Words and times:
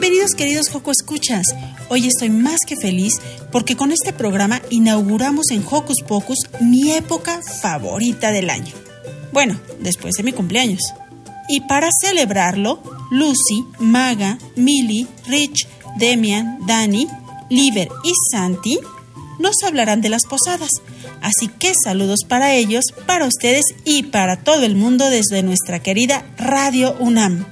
Bienvenidos 0.00 0.34
queridos 0.34 0.70
Joco 0.70 0.92
Escuchas. 0.92 1.44
Hoy 1.90 2.06
estoy 2.06 2.30
más 2.30 2.60
que 2.66 2.74
feliz 2.74 3.20
porque 3.52 3.76
con 3.76 3.92
este 3.92 4.14
programa 4.14 4.62
inauguramos 4.70 5.50
en 5.50 5.62
Hocus 5.62 6.00
Pocus 6.08 6.38
mi 6.58 6.92
época 6.92 7.42
favorita 7.60 8.30
del 8.32 8.48
año. 8.48 8.72
Bueno, 9.30 9.60
después 9.78 10.14
de 10.14 10.22
mi 10.22 10.32
cumpleaños. 10.32 10.80
Y 11.50 11.60
para 11.68 11.90
celebrarlo, 12.00 12.82
Lucy, 13.10 13.62
Maga, 13.78 14.38
Millie, 14.56 15.06
Rich, 15.26 15.68
Demian, 15.98 16.60
Danny, 16.66 17.06
Liver 17.50 17.90
y 18.02 18.14
Santi 18.32 18.78
nos 19.38 19.56
hablarán 19.66 20.00
de 20.00 20.08
las 20.08 20.22
posadas. 20.24 20.70
Así 21.20 21.48
que 21.48 21.74
saludos 21.74 22.20
para 22.26 22.54
ellos, 22.54 22.86
para 23.04 23.26
ustedes 23.26 23.66
y 23.84 24.04
para 24.04 24.42
todo 24.42 24.64
el 24.64 24.76
mundo 24.76 25.10
desde 25.10 25.42
nuestra 25.42 25.82
querida 25.82 26.24
Radio 26.38 26.96
UNAM. 27.00 27.44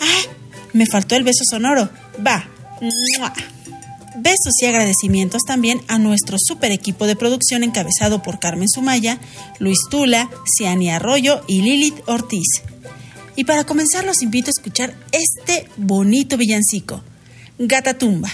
¡Ah! 0.00 0.39
Me 0.72 0.86
faltó 0.86 1.16
el 1.16 1.24
beso 1.24 1.44
sonoro. 1.48 1.90
Va. 2.26 2.48
Besos 4.16 4.54
y 4.60 4.66
agradecimientos 4.66 5.42
también 5.46 5.80
a 5.88 5.98
nuestro 5.98 6.36
super 6.38 6.72
equipo 6.72 7.06
de 7.06 7.16
producción 7.16 7.62
encabezado 7.62 8.22
por 8.22 8.40
Carmen 8.40 8.68
Sumaya, 8.68 9.18
Luis 9.58 9.78
Tula, 9.90 10.28
Ciani 10.56 10.90
Arroyo 10.90 11.42
y 11.46 11.62
Lilith 11.62 12.02
Ortiz. 12.06 12.62
Y 13.36 13.44
para 13.44 13.64
comenzar 13.64 14.04
los 14.04 14.22
invito 14.22 14.48
a 14.48 14.56
escuchar 14.56 14.94
este 15.12 15.68
bonito 15.76 16.36
villancico, 16.36 17.02
Gata 17.58 17.96
Tumba. 17.96 18.30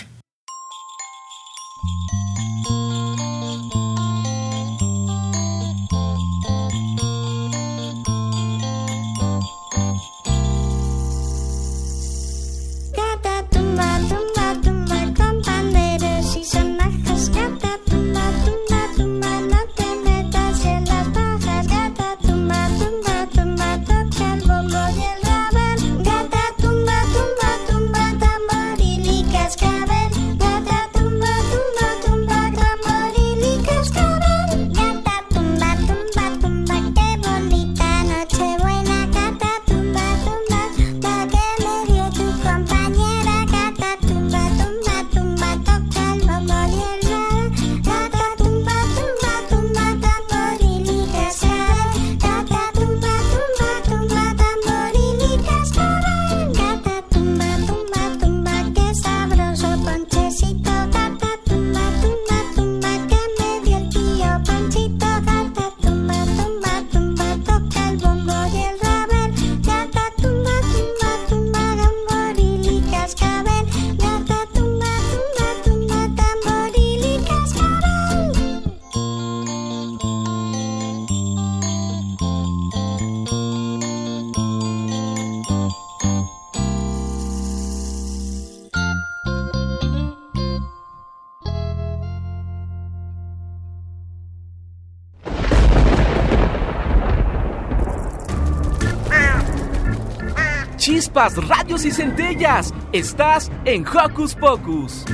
Radios 101.17 101.87
y 101.87 101.91
centellas. 101.91 102.75
Estás 102.93 103.51
en 103.65 103.87
Hocus 103.87 104.35
Pocus. 104.35 105.05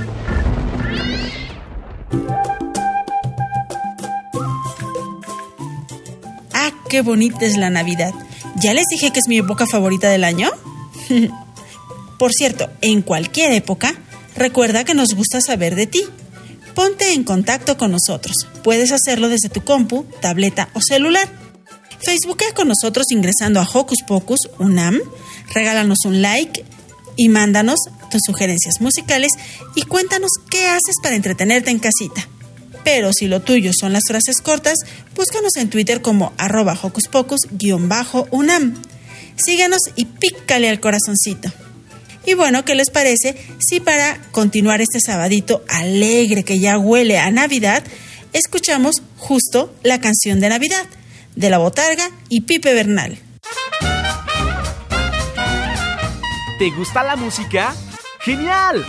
Ah, 6.53 6.73
qué 6.91 7.03
bonita 7.03 7.47
es 7.47 7.57
la 7.57 7.71
Navidad. 7.71 8.13
¿Ya 8.57 8.75
les 8.75 8.87
dije 8.89 9.13
que 9.13 9.21
es 9.21 9.29
mi 9.29 9.39
época 9.39 9.65
favorita 9.67 10.09
del 10.09 10.25
año? 10.25 10.51
Por 12.19 12.33
cierto, 12.33 12.69
en 12.81 13.03
cualquier 13.03 13.53
época, 13.53 13.95
recuerda 14.37 14.85
que 14.85 14.95
nos 14.95 15.15
gusta 15.15 15.41
saber 15.41 15.77
de 15.77 15.87
ti. 15.87 16.03
Ponte 16.75 17.13
en 17.13 17.23
contacto 17.23 17.77
con 17.77 17.93
nosotros. 17.93 18.49
Puedes 18.65 18.91
hacerlo 18.91 19.29
desde 19.29 19.51
tu 19.51 19.63
compu, 19.63 20.05
tableta 20.21 20.69
o 20.75 20.81
celular. 20.81 21.29
Facebookea 22.05 22.53
con 22.55 22.69
nosotros 22.69 23.07
ingresando 23.11 23.61
a 23.61 23.69
Hocus 23.73 24.03
Pocus 24.07 24.51
UNAM 24.59 24.99
regálanos 25.55 25.99
un 26.05 26.21
like 26.21 26.65
y 27.17 27.29
mándanos 27.29 27.79
tus 28.11 28.23
sugerencias 28.27 28.81
musicales 28.81 29.33
y 29.75 29.83
cuéntanos 29.83 30.31
qué 30.51 30.67
haces 30.67 30.97
para 31.03 31.17
entretenerte 31.17 31.71
en 31.71 31.79
casita. 31.79 32.27
Pero 32.85 33.13
si 33.13 33.29
lo 33.29 33.41
tuyo 33.41 33.71
son 33.73 33.93
las 33.93 34.03
frases 34.09 34.41
cortas, 34.41 34.79
búscanos 35.15 35.57
en 35.57 35.71
Twitter 35.71 36.03
como 36.03 36.33
arroba 36.39 36.77
hocuspocus-unam. 36.81 38.75
Síganos 39.37 39.81
y 39.95 40.07
pícale 40.07 40.69
al 40.69 40.81
corazoncito. 40.81 41.53
Y 42.27 42.35
bueno, 42.35 42.65
¿qué 42.65 42.75
les 42.75 42.91
parece 42.91 43.37
si 43.59 43.81
para 43.81 44.21
continuar 44.33 44.81
este 44.81 45.01
sabadito 45.01 45.65
alegre 45.69 46.45
que 46.45 46.59
ya 46.59 46.79
huele 46.79 47.19
a 47.19 47.31
Navidad, 47.31 47.85
escuchamos 48.33 48.97
justo 49.17 49.73
la 49.83 50.01
canción 50.01 50.41
de 50.41 50.49
Navidad 50.49 50.87
de 51.35 51.51
La 51.51 51.59
Botarga 51.59 52.11
y 52.29 52.43
Pipe 52.43 52.75
Bernal? 52.75 53.19
¿Te 56.59 56.71
gusta 56.71 57.03
la 57.03 57.17
música? 57.17 57.75
¡Genial! 58.21 58.85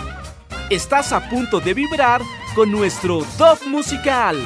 Estás 0.70 1.12
a 1.12 1.28
punto 1.28 1.60
de 1.60 1.74
vibrar 1.74 2.22
con 2.54 2.70
nuestro 2.70 3.24
top 3.36 3.66
musical. 3.66 4.36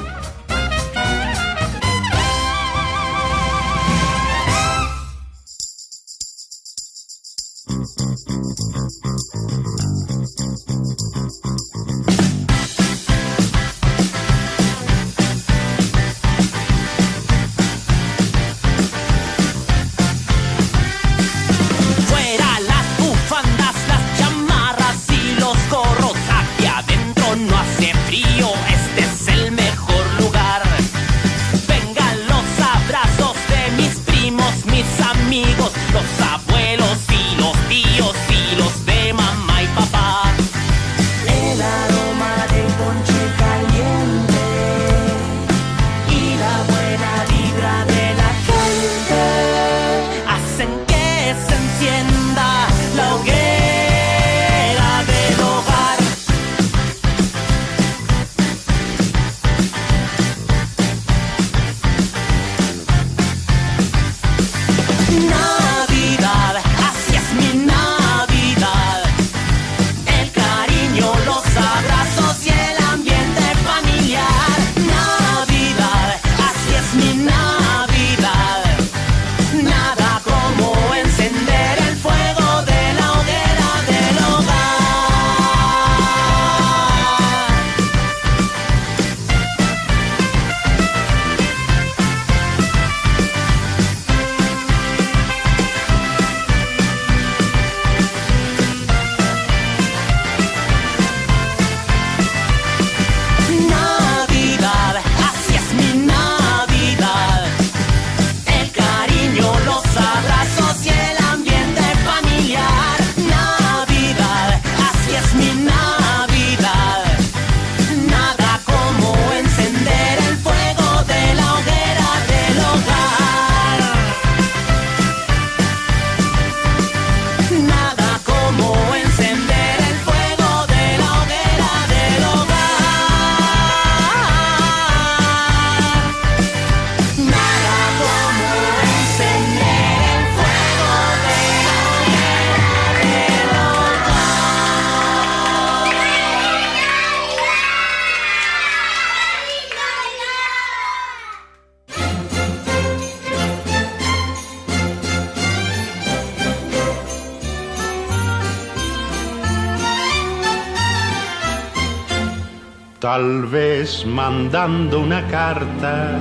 Tal 163.11 163.47
vez 163.47 164.05
mandando 164.05 165.01
una 165.01 165.27
carta 165.29 166.19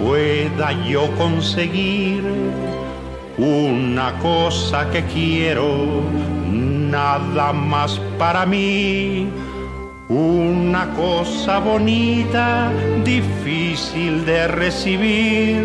pueda 0.00 0.72
yo 0.84 1.08
conseguir 1.16 2.24
una 3.36 4.18
cosa 4.18 4.90
que 4.90 5.04
quiero, 5.04 6.02
nada 6.50 7.52
más 7.52 8.00
para 8.18 8.44
mí. 8.44 9.28
Una 10.08 10.92
cosa 10.96 11.60
bonita, 11.60 12.72
difícil 13.04 14.26
de 14.26 14.48
recibir 14.48 15.62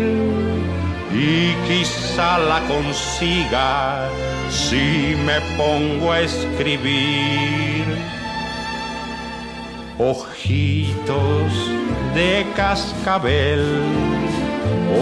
y 1.12 1.52
quizá 1.66 2.38
la 2.38 2.60
consiga 2.68 4.08
si 4.48 5.16
me 5.26 5.40
pongo 5.58 6.12
a 6.12 6.20
escribir 6.20 7.84
ojitos 9.98 11.52
de 12.14 12.46
cascabel, 12.56 13.64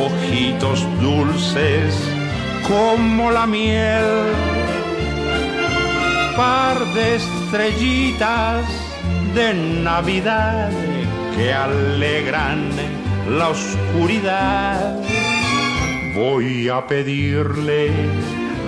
ojitos 0.04 0.86
dulces 1.00 1.94
como 2.68 3.30
la 3.30 3.46
miel, 3.46 4.04
par 6.36 6.78
de 6.94 7.16
estrellitas 7.16 8.64
de 9.34 9.54
Navidad 9.54 10.70
que 11.36 11.52
alegran 11.52 12.70
la 13.28 13.48
oscuridad. 13.48 15.00
Voy 16.14 16.68
a 16.68 16.86
pedirle 16.86 17.90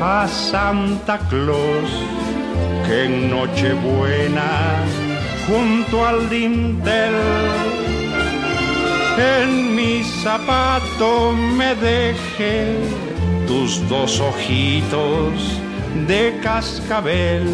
a 0.01 0.27
Santa 0.27 1.19
Claus 1.29 1.91
que 2.87 3.05
en 3.05 3.31
Nochebuena 3.31 4.85
junto 5.47 6.05
al 6.05 6.29
dintel. 6.29 7.15
En 9.17 9.75
mi 9.75 10.03
zapato 10.03 11.33
me 11.33 11.75
deje 11.75 12.77
tus 13.47 13.87
dos 13.89 14.21
ojitos 14.21 15.61
de 16.07 16.39
cascabel. 16.43 17.47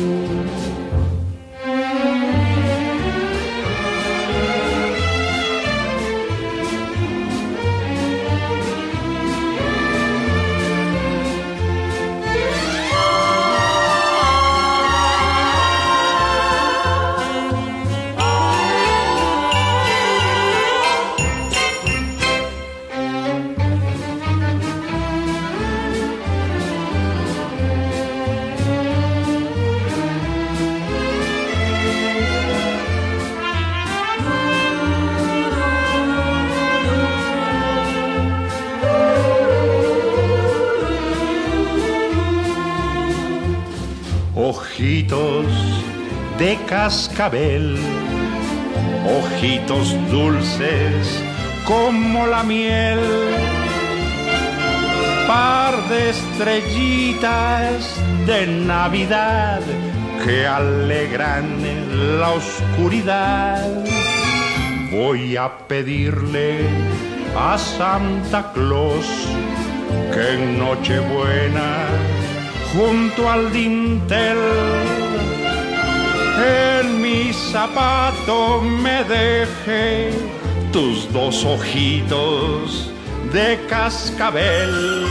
De 46.40 46.56
cascabel, 46.66 47.76
ojitos 49.04 49.94
dulces 50.11 51.23
como 51.66 52.26
la 52.26 52.42
miel, 52.42 52.99
par 55.28 55.75
de 55.90 56.09
estrellitas 56.09 57.94
de 58.26 58.47
Navidad 58.47 59.61
que 60.25 60.47
alegran 60.47 61.59
la 62.18 62.30
oscuridad. 62.30 63.85
Voy 64.90 65.37
a 65.37 65.59
pedirle 65.68 66.61
a 67.37 67.59
Santa 67.59 68.50
Claus 68.54 69.06
que 70.14 70.35
en 70.37 70.59
Nochebuena 70.59 71.87
junto 72.73 73.30
al 73.30 73.52
dintel. 73.52 74.89
En 76.40 77.02
mi 77.02 77.32
zapato 77.32 78.62
me 78.62 79.04
dejé 79.04 80.11
tus 80.73 81.12
dos 81.12 81.44
ojitos 81.44 82.90
de 83.32 83.59
cascabel. 83.68 85.06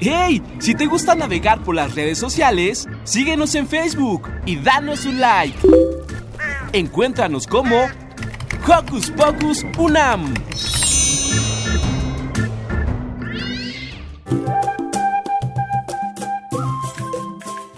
¡Hey! 0.00 0.42
Si 0.58 0.74
te 0.74 0.84
gusta 0.84 1.14
navegar 1.14 1.62
por 1.62 1.74
las 1.74 1.94
redes 1.94 2.18
sociales, 2.18 2.86
síguenos 3.04 3.54
en 3.54 3.66
Facebook 3.66 4.28
y 4.44 4.56
danos 4.56 5.06
un 5.06 5.18
like. 5.18 5.58
Encuéntranos 6.72 7.46
como 7.46 7.86
Hocus 8.66 9.10
Pocus 9.12 9.64
Unam. 9.78 10.33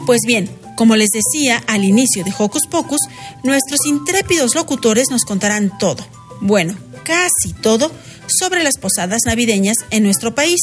Pues 0.06 0.20
bien, 0.24 0.48
como 0.76 0.94
les 0.94 1.10
decía 1.10 1.62
al 1.66 1.84
inicio 1.84 2.22
de 2.22 2.32
Hocus 2.38 2.68
Pocus, 2.68 3.00
nuestros 3.42 3.84
intrépidos 3.86 4.54
locutores 4.54 5.08
nos 5.10 5.24
contarán 5.24 5.76
todo, 5.78 6.06
bueno, 6.40 6.78
casi 7.02 7.52
todo, 7.60 7.90
sobre 8.28 8.62
las 8.62 8.78
posadas 8.78 9.22
navideñas 9.26 9.76
en 9.90 10.04
nuestro 10.04 10.34
país. 10.34 10.60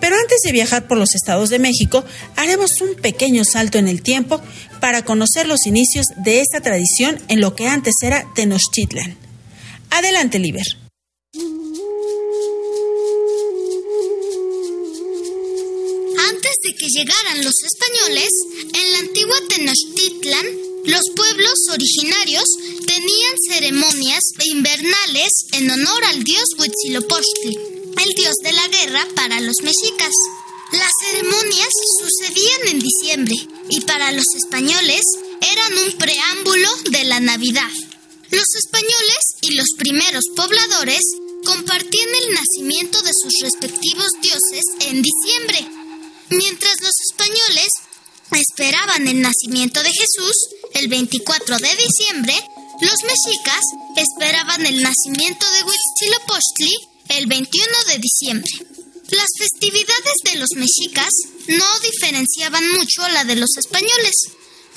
Pero 0.00 0.16
antes 0.16 0.40
de 0.44 0.52
viajar 0.52 0.86
por 0.86 0.98
los 0.98 1.14
estados 1.14 1.48
de 1.48 1.58
México, 1.58 2.04
haremos 2.36 2.80
un 2.80 2.94
pequeño 2.94 3.44
salto 3.44 3.78
en 3.78 3.88
el 3.88 4.02
tiempo 4.02 4.40
para 4.80 5.02
conocer 5.02 5.46
los 5.46 5.66
inicios 5.66 6.06
de 6.16 6.40
esta 6.40 6.60
tradición 6.60 7.18
en 7.28 7.40
lo 7.40 7.56
que 7.56 7.68
antes 7.68 7.94
era 8.02 8.26
Tenochtitlan. 8.34 9.16
Adelante, 9.90 10.38
Liber. 10.38 10.66
Antes 16.30 16.52
de 16.62 16.74
que 16.74 16.86
llegaran 16.88 17.42
los 17.42 17.54
españoles, 17.64 18.28
antigua 18.98 19.36
Tenochtitlan, 19.48 20.46
los 20.84 21.02
pueblos 21.14 21.54
originarios 21.70 22.44
tenían 22.86 23.34
ceremonias 23.48 24.22
invernales 24.44 25.30
en 25.52 25.70
honor 25.70 26.04
al 26.04 26.24
dios 26.24 26.44
Huitzilopochtli, 26.58 27.58
el 28.04 28.14
dios 28.14 28.34
de 28.42 28.52
la 28.52 28.66
guerra 28.68 29.06
para 29.14 29.40
los 29.40 29.56
mexicas. 29.62 30.12
Las 30.72 30.90
ceremonias 31.04 31.68
sucedían 32.00 32.68
en 32.68 32.80
diciembre 32.80 33.34
y 33.70 33.80
para 33.82 34.12
los 34.12 34.26
españoles 34.36 35.02
eran 35.40 35.78
un 35.78 35.92
preámbulo 35.92 36.68
de 36.90 37.04
la 37.04 37.20
Navidad. 37.20 37.70
Los 38.30 38.46
españoles 38.56 39.22
y 39.42 39.54
los 39.54 39.68
primeros 39.78 40.24
pobladores 40.36 41.02
compartían 41.44 42.08
el 42.22 42.34
nacimiento 42.34 43.00
de 43.02 43.12
sus 43.22 43.32
respectivos 43.42 44.08
dioses 44.20 44.64
en 44.80 45.02
diciembre, 45.02 45.66
mientras 46.30 46.74
los 46.82 46.92
españoles 47.10 47.68
esperaban 48.36 49.08
el 49.08 49.20
nacimiento 49.20 49.82
de 49.82 49.90
Jesús 49.90 50.34
el 50.74 50.88
24 50.88 51.58
de 51.58 51.76
diciembre, 51.76 52.34
los 52.80 52.96
mexicas 53.02 53.60
esperaban 53.96 54.64
el 54.66 54.82
nacimiento 54.82 55.50
de 55.50 55.64
Huitzilopochtli 55.64 56.74
el 57.08 57.26
21 57.26 57.66
de 57.88 57.98
diciembre. 57.98 58.52
Las 59.10 59.28
festividades 59.38 60.14
de 60.24 60.38
los 60.38 60.50
mexicas 60.56 61.10
no 61.48 61.80
diferenciaban 61.80 62.70
mucho 62.72 63.02
a 63.04 63.08
la 63.08 63.24
de 63.24 63.36
los 63.36 63.56
españoles, 63.56 64.14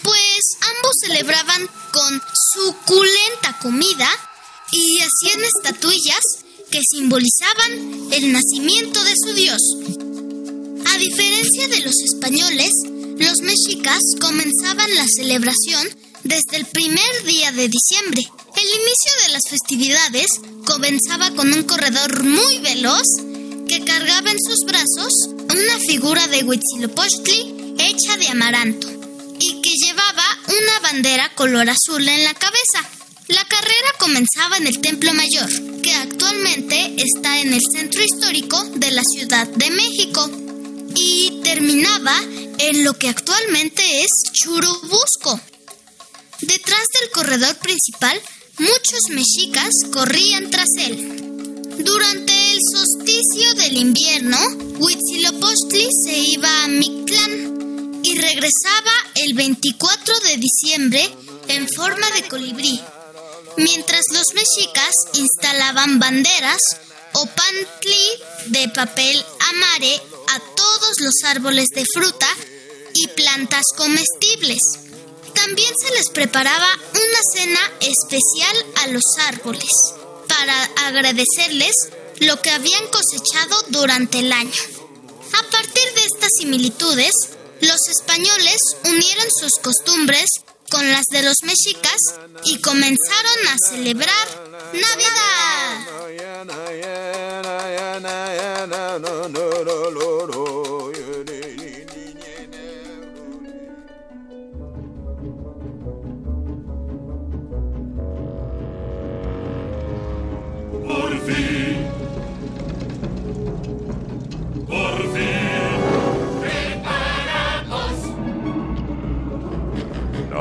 pues 0.04 0.40
ambos 0.62 0.94
celebraban 1.02 1.70
con 1.92 2.22
suculenta 2.54 3.60
comida 3.62 4.10
y 4.72 5.00
hacían 5.00 5.44
estatuillas 5.44 6.22
que 6.72 6.82
simbolizaban 6.90 8.12
el 8.14 8.32
nacimiento 8.32 9.04
de 9.04 9.14
su 9.16 9.34
dios. 9.34 9.62
A 10.94 10.98
diferencia 10.98 11.68
de 11.68 11.82
los 11.82 11.96
españoles, 12.02 12.72
los 13.22 13.42
mexicas 13.42 14.00
comenzaban 14.20 14.94
la 14.96 15.06
celebración 15.16 15.88
desde 16.24 16.58
el 16.58 16.66
primer 16.66 17.24
día 17.26 17.52
de 17.52 17.70
diciembre. 17.70 18.22
El 18.56 18.68
inicio 18.68 19.12
de 19.26 19.34
las 19.34 19.44
festividades 19.50 20.28
comenzaba 20.66 21.32
con 21.32 21.54
un 21.54 21.64
corredor 21.64 22.24
muy 22.24 22.60
veloz 22.60 23.06
que 23.68 23.86
cargaba 23.86 24.32
en 24.32 24.38
sus 24.40 24.66
brazos 24.66 25.14
una 25.44 25.80
figura 25.88 26.28
de 26.28 26.44
Huitzilopochtli 26.44 27.76
hecha 27.80 28.18
de 28.18 28.28
amaranto 28.28 28.88
y 29.40 29.62
que 29.62 29.72
llevaba 29.86 30.26
una 30.48 30.80
bandera 30.82 31.34
color 31.36 31.70
azul 31.70 32.08
en 32.08 32.24
la 32.24 32.34
cabeza. 32.34 32.90
La 33.28 33.46
carrera 33.46 33.94
comenzaba 34.00 34.58
en 34.58 34.68
el 34.68 34.82
Templo 34.82 35.14
Mayor, 35.14 35.82
que 35.82 35.94
actualmente 35.94 36.96
está 36.98 37.40
en 37.40 37.54
el 37.54 37.62
centro 37.72 38.04
histórico 38.04 38.64
de 38.76 38.92
la 38.92 39.04
Ciudad 39.04 39.48
de 39.48 39.72
México, 39.72 40.30
y 40.96 41.42
terminaba 41.44 42.16
en 42.58 42.84
lo 42.84 42.98
que 42.98 43.10
actualmente 43.10 44.02
es 44.02 44.10
Churubusco. 44.32 45.40
Detrás 46.42 46.84
del 47.00 47.12
corredor 47.12 47.56
principal, 47.58 48.20
muchos 48.58 49.02
mexicas 49.10 49.70
corrían 49.92 50.50
tras 50.50 50.70
él. 50.80 51.78
Durante 51.80 52.52
el 52.52 52.60
solsticio 52.74 53.54
del 53.56 53.78
invierno, 53.78 54.38
Huitzilopochtli 54.80 55.88
se 56.06 56.18
iba 56.18 56.64
a 56.64 56.68
Mictlán 56.68 58.02
y 58.04 58.18
regresaba 58.18 58.92
el 59.16 59.34
24 59.34 60.20
de 60.22 60.38
diciembre 60.38 61.10
en 61.48 61.68
forma 61.70 62.10
de 62.12 62.28
colibrí 62.28 62.80
mientras 63.58 64.02
los 64.14 64.34
mexicas 64.34 64.94
instalaban 65.14 66.00
banderas 66.00 66.62
o 67.14 67.26
pantli 67.26 68.06
de 68.48 68.70
papel 68.70 69.24
amare 69.50 70.02
a 70.30 70.40
todos 70.56 71.00
los 71.00 71.14
árboles 71.26 71.68
de 71.74 71.86
fruta 71.94 72.28
y 72.94 73.08
plantas 73.08 73.66
comestibles. 73.76 74.60
También 75.34 75.74
se 75.80 75.94
les 75.96 76.10
preparaba 76.10 76.68
una 76.94 77.20
cena 77.34 77.60
especial 77.80 78.66
a 78.78 78.88
los 78.88 79.04
árboles 79.28 79.72
para 80.28 80.64
agradecerles 80.88 81.74
lo 82.20 82.42
que 82.42 82.52
habían 82.52 82.88
cosechado 82.88 83.64
durante 83.70 84.20
el 84.20 84.32
año. 84.32 84.62
A 85.34 85.44
partir 85.50 85.94
de 85.96 86.06
estas 86.06 86.30
similitudes, 86.38 87.14
los 87.62 87.88
españoles 87.90 88.58
unieron 88.86 89.28
sus 89.40 89.54
costumbres 89.62 90.28
con 90.70 90.90
las 90.92 91.06
de 91.12 91.24
los 91.24 91.38
mexicas 91.44 91.98
y 92.46 92.60
comenzaron 92.60 93.48
a 93.48 93.58
celebrar 93.70 94.28
Navidad. 94.74 95.32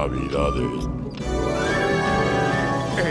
Navidades. 0.01 0.89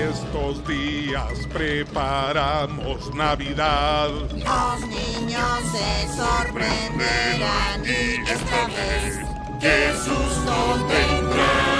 Estos 0.10 0.68
días 0.68 1.48
preparamos 1.54 3.14
Navidad. 3.14 4.10
Los 4.10 4.82
niños 4.88 5.60
se 5.72 6.08
sorprenderán 6.18 7.86
y 7.86 8.28
esta 8.28 8.66
vez 8.70 9.20
¡Qué 9.60 9.94
susto 10.04 10.88
tendrán! 10.88 11.79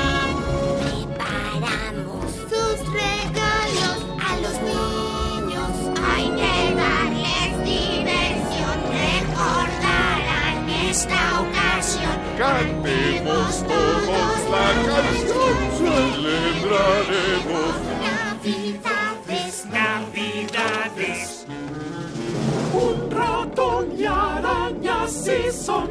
Esta 11.00 11.42
ocasión. 11.42 12.18
Cantemos 12.38 13.64
todos 13.64 14.40
la 14.52 14.68
canción, 14.90 15.58
celebraremos. 15.78 17.74
Navidades, 18.04 19.66
Navidades. 19.72 21.46
Un 22.74 23.12
ratón 23.12 23.86
y 23.98 24.06
arañas 24.06 25.12
sí 25.12 25.52
son. 25.52 25.90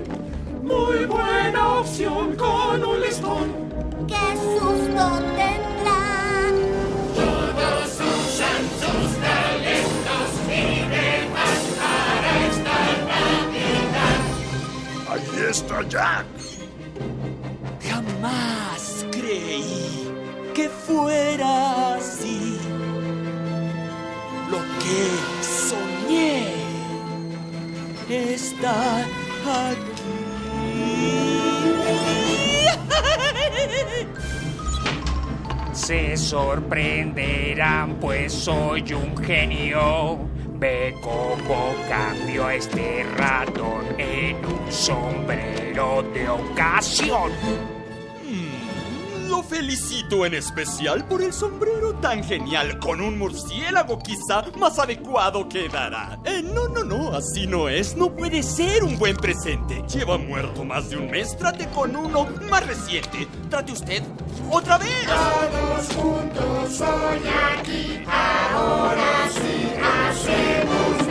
Muy 0.62 1.07
buena 1.07 1.79
opción 1.81 2.37
con 2.37 2.85
un 2.85 3.00
listón. 3.00 3.69
qué 4.07 4.28
sorprenderán, 36.29 37.95
pues 38.01 38.35
soy 38.35 38.85
un 38.93 39.17
genio. 39.17 40.19
Ve 40.59 40.95
cómo 41.01 41.75
cambio 41.89 42.51
este 42.51 43.03
ratón 43.17 43.87
en 43.97 44.37
un 44.45 44.71
sombrero 44.71 46.03
de 46.13 46.29
ocasión. 46.29 47.78
Felicito 49.49 50.26
en 50.26 50.35
especial 50.35 51.07
por 51.07 51.23
el 51.23 51.33
sombrero 51.33 51.95
tan 51.95 52.23
genial. 52.23 52.78
Con 52.78 53.00
un 53.00 53.19
murciélago 53.19 53.99
quizá 53.99 54.45
más 54.59 54.78
adecuado 54.78 55.49
quedará. 55.49 56.19
Eh, 56.25 56.43
no, 56.43 56.69
no, 56.69 56.85
no, 56.85 57.17
así 57.17 57.47
no 57.47 57.69
es. 57.69 57.97
No 57.97 58.14
puede 58.14 58.43
ser 58.43 58.85
un 58.85 58.99
buen 58.99 59.17
presente. 59.17 59.83
Lleva 59.88 60.19
muerto 60.19 60.64
más 60.64 60.90
de 60.90 60.99
un 60.99 61.11
mes. 61.11 61.35
Trate 61.37 61.67
con 61.69 61.97
uno 61.97 62.26
más 62.50 62.67
reciente. 62.67 63.26
Trate 63.49 63.73
usted 63.73 64.02
otra 64.50 64.76
vez. 64.76 65.07
Todos 65.07 65.87
juntos 65.97 66.81
hoy 66.83 67.21
aquí, 67.59 68.05
ahora 68.07 69.28
sí 69.31 69.73
hacemos 69.83 71.08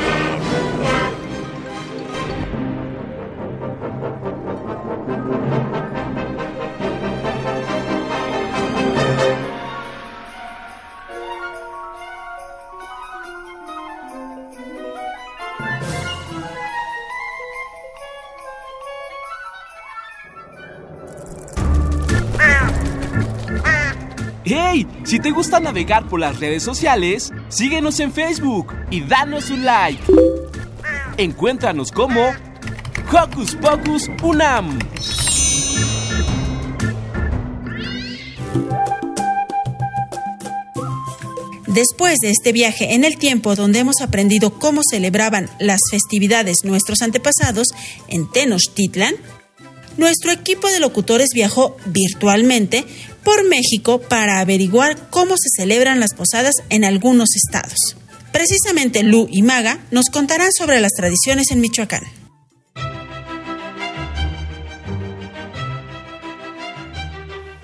Si 25.03 25.19
te 25.19 25.31
gusta 25.31 25.59
navegar 25.59 26.07
por 26.07 26.19
las 26.19 26.39
redes 26.39 26.63
sociales, 26.63 27.31
síguenos 27.49 27.99
en 27.99 28.11
Facebook 28.11 28.73
y 28.91 29.01
danos 29.01 29.49
un 29.49 29.63
like. 29.65 30.03
Encuéntranos 31.17 31.91
como 31.91 32.21
Hocus 33.11 33.55
Pocus 33.55 34.09
Unam. 34.21 34.77
Después 41.67 42.17
de 42.19 42.31
este 42.31 42.53
viaje 42.53 42.95
en 42.95 43.03
el 43.03 43.17
tiempo 43.17 43.53
donde 43.55 43.79
hemos 43.79 44.01
aprendido 44.01 44.57
cómo 44.57 44.81
celebraban 44.89 45.47
las 45.59 45.79
festividades 45.91 46.63
nuestros 46.63 47.01
antepasados 47.03 47.67
en 48.07 48.27
Tenochtitlan, 48.31 49.13
nuestro 49.97 50.31
equipo 50.31 50.69
de 50.69 50.79
locutores 50.79 51.29
viajó 51.33 51.75
virtualmente 51.85 52.85
por 53.27 53.43
México 53.43 53.99
para 53.99 54.39
averiguar 54.39 55.09
cómo 55.09 55.35
se 55.35 55.49
celebran 55.49 55.99
las 55.99 56.13
posadas 56.13 56.53
en 56.69 56.85
algunos 56.85 57.35
estados. 57.35 57.97
Precisamente 58.31 59.03
Lu 59.03 59.27
y 59.29 59.41
Maga 59.41 59.79
nos 59.91 60.05
contarán 60.05 60.53
sobre 60.53 60.79
las 60.79 60.93
tradiciones 60.93 61.51
en 61.51 61.59
Michoacán. 61.59 62.03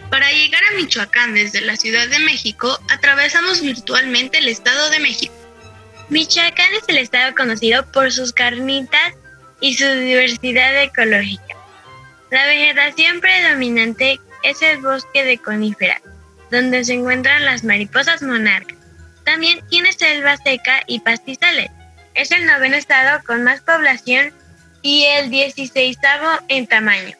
Para 0.09 0.33
llegar 0.33 0.61
a 0.69 0.75
Michoacán 0.75 1.33
desde 1.33 1.61
la 1.61 1.77
Ciudad 1.77 2.09
de 2.09 2.19
México, 2.19 2.77
atravesamos 2.89 3.61
virtualmente 3.61 4.39
el 4.39 4.49
Estado 4.49 4.89
de 4.89 4.99
México. 4.99 5.33
Michoacán 6.09 6.73
es 6.73 6.83
el 6.89 6.97
estado 6.97 7.33
conocido 7.35 7.89
por 7.89 8.11
sus 8.11 8.33
carnitas 8.33 9.13
y 9.61 9.75
su 9.75 9.87
diversidad 9.87 10.83
ecológica. 10.83 11.55
La 12.31 12.47
vegetación 12.47 13.21
predominante 13.21 14.19
es 14.43 14.61
el 14.61 14.79
bosque 14.79 15.23
de 15.23 15.37
coníferas, 15.37 16.01
donde 16.51 16.83
se 16.83 16.93
encuentran 16.93 17.45
las 17.45 17.63
mariposas 17.63 18.21
monarcas. 18.21 18.77
También 19.25 19.61
tiene 19.69 19.93
selva 19.93 20.37
seca 20.37 20.83
y 20.87 20.99
pastizales. 20.99 21.71
Es 22.13 22.31
el 22.31 22.45
noveno 22.45 22.75
estado 22.75 23.23
con 23.25 23.43
más 23.43 23.61
población 23.61 24.33
y 24.81 25.03
el 25.05 25.29
dieciséisavo 25.29 26.29
en 26.49 26.67
tamaño. 26.67 27.17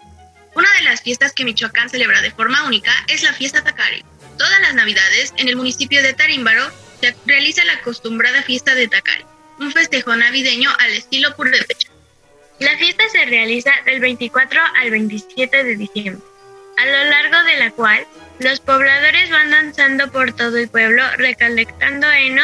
Una 0.55 0.71
de 0.77 0.83
las 0.83 1.01
fiestas 1.01 1.33
que 1.33 1.45
Michoacán 1.45 1.89
celebra 1.89 2.21
de 2.21 2.31
forma 2.31 2.67
única 2.67 2.91
es 3.07 3.23
la 3.23 3.33
fiesta 3.33 3.63
Tacari. 3.63 4.05
Todas 4.37 4.59
las 4.61 4.75
navidades, 4.75 5.33
en 5.37 5.47
el 5.47 5.55
municipio 5.55 6.03
de 6.03 6.13
Tarímbaro, 6.13 6.69
se 7.01 7.15
realiza 7.25 7.63
la 7.65 7.73
acostumbrada 7.73 8.43
fiesta 8.43 8.75
de 8.75 8.87
Tacari, 8.87 9.25
un 9.59 9.71
festejo 9.71 10.15
navideño 10.15 10.69
al 10.79 10.91
estilo 10.93 11.35
purépecha. 11.35 11.89
La 12.59 12.77
fiesta 12.77 13.03
se 13.11 13.25
realiza 13.25 13.71
del 13.85 13.99
24 13.99 14.61
al 14.77 14.91
27 14.91 15.63
de 15.63 15.75
diciembre, 15.75 16.23
a 16.77 16.85
lo 16.85 17.03
largo 17.05 17.43
de 17.43 17.57
la 17.57 17.71
cual 17.71 18.05
los 18.39 18.59
pobladores 18.59 19.29
van 19.29 19.51
danzando 19.51 20.11
por 20.11 20.33
todo 20.33 20.57
el 20.57 20.67
pueblo 20.67 21.03
recolectando 21.17 22.11
heno 22.11 22.43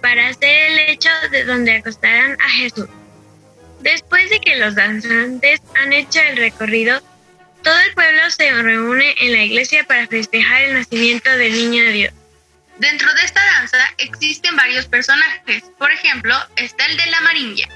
para 0.00 0.28
hacer 0.28 0.70
el 0.70 0.76
lecho 0.76 1.10
de 1.30 1.44
donde 1.44 1.76
acostarán 1.76 2.36
a 2.40 2.48
Jesús. 2.48 2.88
Después 3.80 4.28
de 4.30 4.40
que 4.40 4.56
los 4.56 4.74
danzantes 4.74 5.60
han 5.80 5.92
hecho 5.92 6.20
el 6.20 6.36
recorrido, 6.36 7.00
todo 7.62 7.78
el 7.80 7.94
pueblo 7.94 8.30
se 8.30 8.50
reúne 8.62 9.14
en 9.20 9.32
la 9.32 9.42
iglesia 9.42 9.84
para 9.84 10.06
festejar 10.06 10.62
el 10.62 10.74
nacimiento 10.74 11.30
del 11.30 11.52
niño 11.52 11.90
Dios. 11.90 12.14
Dentro 12.78 13.12
de 13.12 13.24
esta 13.24 13.44
danza 13.44 13.78
existen 13.98 14.56
varios 14.56 14.86
personajes. 14.86 15.64
Por 15.78 15.90
ejemplo, 15.90 16.34
está 16.56 16.86
el 16.86 16.96
de 16.96 17.06
la 17.06 17.20
marinja, 17.20 17.68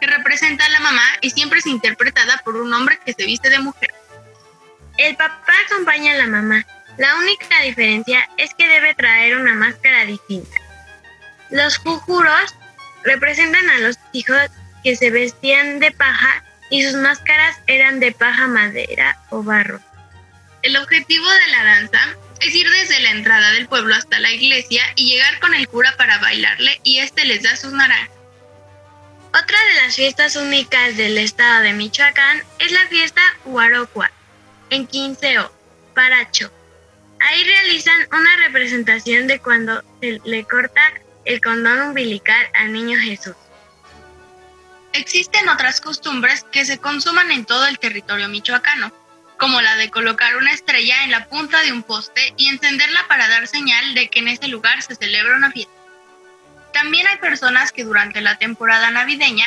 que 0.00 0.06
representa 0.06 0.64
a 0.64 0.68
la 0.68 0.80
mamá 0.80 1.02
y 1.20 1.30
siempre 1.30 1.58
es 1.58 1.66
interpretada 1.66 2.40
por 2.44 2.56
un 2.56 2.72
hombre 2.72 2.98
que 3.04 3.12
se 3.12 3.26
viste 3.26 3.50
de 3.50 3.58
mujer. 3.58 3.92
El 4.98 5.16
papá 5.16 5.52
acompaña 5.66 6.12
a 6.12 6.16
la 6.16 6.26
mamá. 6.26 6.64
La 6.96 7.16
única 7.16 7.62
diferencia 7.62 8.28
es 8.38 8.54
que 8.54 8.66
debe 8.66 8.94
traer 8.94 9.36
una 9.36 9.54
máscara 9.54 10.04
distinta. 10.06 10.56
Los 11.50 11.76
jujuros 11.78 12.54
representan 13.04 13.68
a 13.70 13.78
los 13.78 13.98
hijos 14.12 14.50
que 14.82 14.96
se 14.96 15.10
vestían 15.10 15.78
de 15.78 15.90
paja 15.92 16.42
y 16.70 16.82
sus 16.82 16.94
máscaras 16.94 17.56
eran 17.66 18.00
de 18.00 18.12
paja, 18.12 18.46
madera 18.46 19.18
o 19.30 19.42
barro. 19.42 19.80
El 20.62 20.76
objetivo 20.76 21.28
de 21.28 21.46
la 21.48 21.64
danza 21.64 22.16
es 22.40 22.54
ir 22.54 22.68
desde 22.68 23.00
la 23.00 23.10
entrada 23.10 23.52
del 23.52 23.68
pueblo 23.68 23.94
hasta 23.94 24.18
la 24.18 24.32
iglesia 24.32 24.82
y 24.96 25.10
llegar 25.10 25.38
con 25.40 25.54
el 25.54 25.68
cura 25.68 25.94
para 25.96 26.18
bailarle 26.18 26.80
y 26.82 26.98
este 26.98 27.24
les 27.24 27.42
da 27.42 27.56
sus 27.56 27.72
naranjas. 27.72 28.10
Otra 29.28 29.58
de 29.68 29.82
las 29.82 29.96
fiestas 29.96 30.34
únicas 30.36 30.96
del 30.96 31.18
estado 31.18 31.62
de 31.62 31.74
Michoacán 31.74 32.42
es 32.58 32.72
la 32.72 32.86
fiesta 32.86 33.20
Huarocua, 33.44 34.10
en 34.70 34.86
Quinceo, 34.86 35.52
Paracho. 35.94 36.50
Ahí 37.20 37.44
realizan 37.44 38.06
una 38.12 38.36
representación 38.44 39.26
de 39.26 39.38
cuando 39.38 39.82
se 40.00 40.20
le 40.24 40.44
corta 40.44 40.82
el 41.24 41.40
condón 41.40 41.80
umbilical 41.80 42.46
al 42.54 42.72
niño 42.72 42.98
Jesús. 42.98 43.34
Existen 44.92 45.48
otras 45.48 45.80
costumbres 45.80 46.44
que 46.50 46.64
se 46.64 46.78
consuman 46.78 47.30
en 47.30 47.44
todo 47.44 47.66
el 47.66 47.78
territorio 47.78 48.28
michoacano, 48.28 48.92
como 49.38 49.60
la 49.60 49.76
de 49.76 49.90
colocar 49.90 50.36
una 50.36 50.52
estrella 50.52 51.04
en 51.04 51.10
la 51.10 51.26
punta 51.26 51.62
de 51.62 51.72
un 51.72 51.82
poste 51.82 52.32
y 52.36 52.48
encenderla 52.48 53.06
para 53.08 53.28
dar 53.28 53.46
señal 53.46 53.94
de 53.94 54.08
que 54.08 54.20
en 54.20 54.28
ese 54.28 54.48
lugar 54.48 54.82
se 54.82 54.94
celebra 54.94 55.36
una 55.36 55.52
fiesta. 55.52 55.72
También 56.72 57.06
hay 57.06 57.16
personas 57.18 57.72
que 57.72 57.84
durante 57.84 58.20
la 58.20 58.38
temporada 58.38 58.90
navideña 58.90 59.46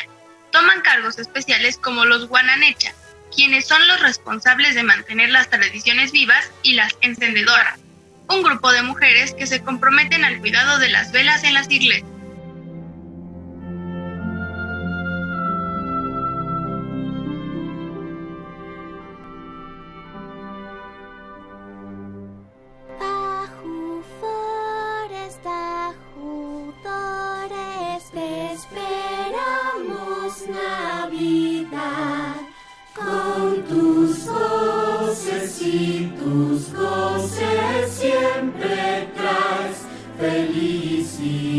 toman 0.51 0.81
cargos 0.81 1.17
especiales 1.17 1.77
como 1.77 2.05
los 2.05 2.27
guananecha, 2.27 2.93
quienes 3.35 3.67
son 3.67 3.85
los 3.87 4.01
responsables 4.01 4.75
de 4.75 4.83
mantener 4.83 5.29
las 5.29 5.49
tradiciones 5.49 6.11
vivas 6.11 6.51
y 6.63 6.73
las 6.73 6.95
encendedoras, 7.01 7.79
un 8.27 8.43
grupo 8.43 8.71
de 8.71 8.83
mujeres 8.83 9.33
que 9.33 9.47
se 9.47 9.61
comprometen 9.61 10.23
al 10.23 10.39
cuidado 10.39 10.77
de 10.79 10.89
las 10.89 11.11
velas 11.11 11.43
en 11.43 11.53
las 11.53 11.69
iglesias. 11.69 12.18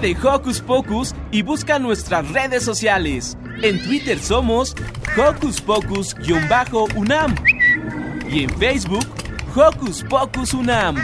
De 0.00 0.16
Hocus 0.16 0.60
Pocus 0.60 1.14
y 1.30 1.42
busca 1.42 1.78
nuestras 1.78 2.26
redes 2.30 2.64
sociales. 2.64 3.36
En 3.62 3.82
Twitter 3.82 4.18
somos 4.18 4.74
Hocus 5.16 5.60
Pocus-UNAM 5.60 7.34
y 8.30 8.44
en 8.44 8.58
Facebook 8.58 9.06
Hocus 9.54 10.02
Pocus 10.08 10.54
UNAM. 10.54 10.96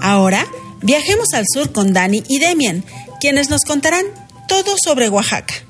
Ahora 0.00 0.44
viajemos 0.80 1.32
al 1.34 1.44
sur 1.46 1.70
con 1.70 1.92
Dani 1.92 2.24
y 2.28 2.40
Demian, 2.40 2.82
quienes 3.20 3.50
nos 3.50 3.62
contarán 3.62 4.04
todo 4.48 4.74
sobre. 4.82 5.08
Oaxaca 5.08 5.61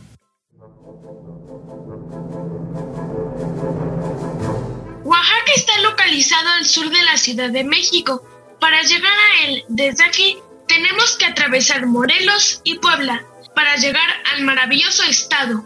sur 6.72 6.88
de 6.88 7.02
la 7.02 7.16
Ciudad 7.18 7.50
de 7.50 7.64
México. 7.64 8.22
Para 8.58 8.82
llegar 8.82 9.12
a 9.12 9.44
él 9.46 9.64
desde 9.68 10.04
aquí 10.04 10.38
tenemos 10.66 11.16
que 11.16 11.26
atravesar 11.26 11.86
Morelos 11.86 12.62
y 12.64 12.78
Puebla 12.78 13.26
para 13.54 13.76
llegar 13.76 14.08
al 14.32 14.42
maravilloso 14.42 15.02
estado. 15.02 15.62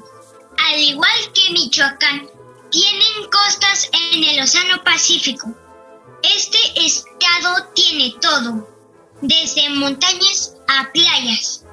Al 0.58 0.80
igual 0.80 1.32
que 1.32 1.52
Michoacán, 1.52 2.28
tienen 2.70 3.30
costas 3.30 3.88
en 4.12 4.24
el 4.24 4.42
Océano 4.42 4.82
Pacífico. 4.82 5.54
Este 6.22 6.58
estado 6.74 7.68
tiene 7.74 8.14
todo, 8.20 8.68
desde 9.20 9.70
montañas 9.70 10.54
a 10.66 10.90
playas. 10.92 11.64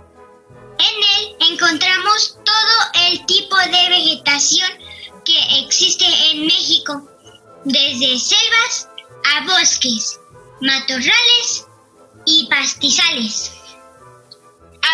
En 0.77 0.95
él 1.17 1.35
encontramos 1.51 2.37
todo 2.45 3.07
el 3.07 3.25
tipo 3.25 3.55
de 3.57 3.89
vegetación 3.89 4.69
que 5.25 5.65
existe 5.65 6.05
en 6.31 6.45
México, 6.45 7.09
desde 7.63 8.19
selvas 8.19 8.89
a 9.23 9.45
bosques, 9.45 10.19
matorrales 10.61 11.67
y 12.25 12.47
pastizales. 12.49 13.51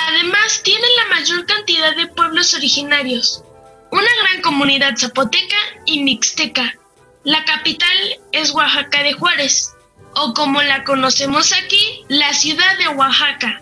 Además, 0.07 0.61
tiene 0.63 0.87
la 0.97 1.15
mayor 1.15 1.45
cantidad 1.45 1.95
de 1.95 2.07
pueblos 2.07 2.53
originarios, 2.53 3.43
una 3.91 4.09
gran 4.23 4.41
comunidad 4.41 4.97
zapoteca 4.97 5.57
y 5.85 6.03
mixteca. 6.03 6.75
La 7.23 7.43
capital 7.45 8.19
es 8.31 8.51
Oaxaca 8.51 9.03
de 9.03 9.13
Juárez, 9.13 9.71
o 10.15 10.33
como 10.33 10.61
la 10.61 10.83
conocemos 10.83 11.53
aquí, 11.53 12.03
la 12.07 12.33
ciudad 12.33 12.77
de 12.77 12.87
Oaxaca, 12.89 13.61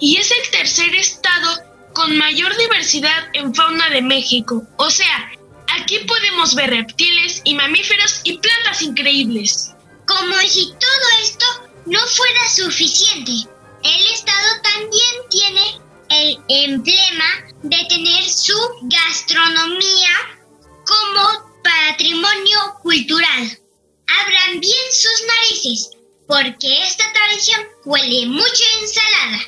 y 0.00 0.16
es 0.16 0.30
el 0.30 0.50
tercer 0.50 0.94
estado 0.94 1.62
con 1.94 2.16
mayor 2.16 2.56
diversidad 2.56 3.28
en 3.32 3.54
fauna 3.54 3.88
de 3.90 4.02
México. 4.02 4.62
O 4.76 4.90
sea, 4.90 5.30
aquí 5.80 5.98
podemos 6.00 6.54
ver 6.54 6.70
reptiles 6.70 7.40
y 7.44 7.54
mamíferos 7.54 8.20
y 8.24 8.38
plantas 8.38 8.82
increíbles. 8.82 9.74
Como 10.08 10.38
si 10.48 10.72
todo 10.72 11.22
esto 11.22 11.44
no 11.84 12.00
fuera 12.00 12.48
suficiente, 12.48 13.30
el 13.84 14.06
estado 14.06 14.62
también 14.62 15.14
tiene 15.30 15.80
el 16.08 16.38
emblema 16.48 17.26
de 17.62 17.76
tener 17.90 18.24
su 18.24 18.56
gastronomía 18.84 20.08
como 20.86 21.60
patrimonio 21.62 22.58
cultural. 22.82 23.60
Abran 24.06 24.60
bien 24.60 24.86
sus 24.92 25.26
narices, 25.26 25.90
porque 26.26 26.84
esta 26.84 27.04
tradición 27.12 27.68
huele 27.84 28.26
mucho 28.28 28.64
a 28.64 28.80
ensalada. 28.80 29.40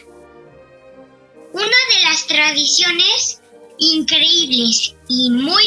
Una 1.54 1.64
de 1.64 2.02
las 2.02 2.26
tradiciones 2.26 3.40
increíbles 3.78 4.94
y 5.08 5.30
muy 5.30 5.64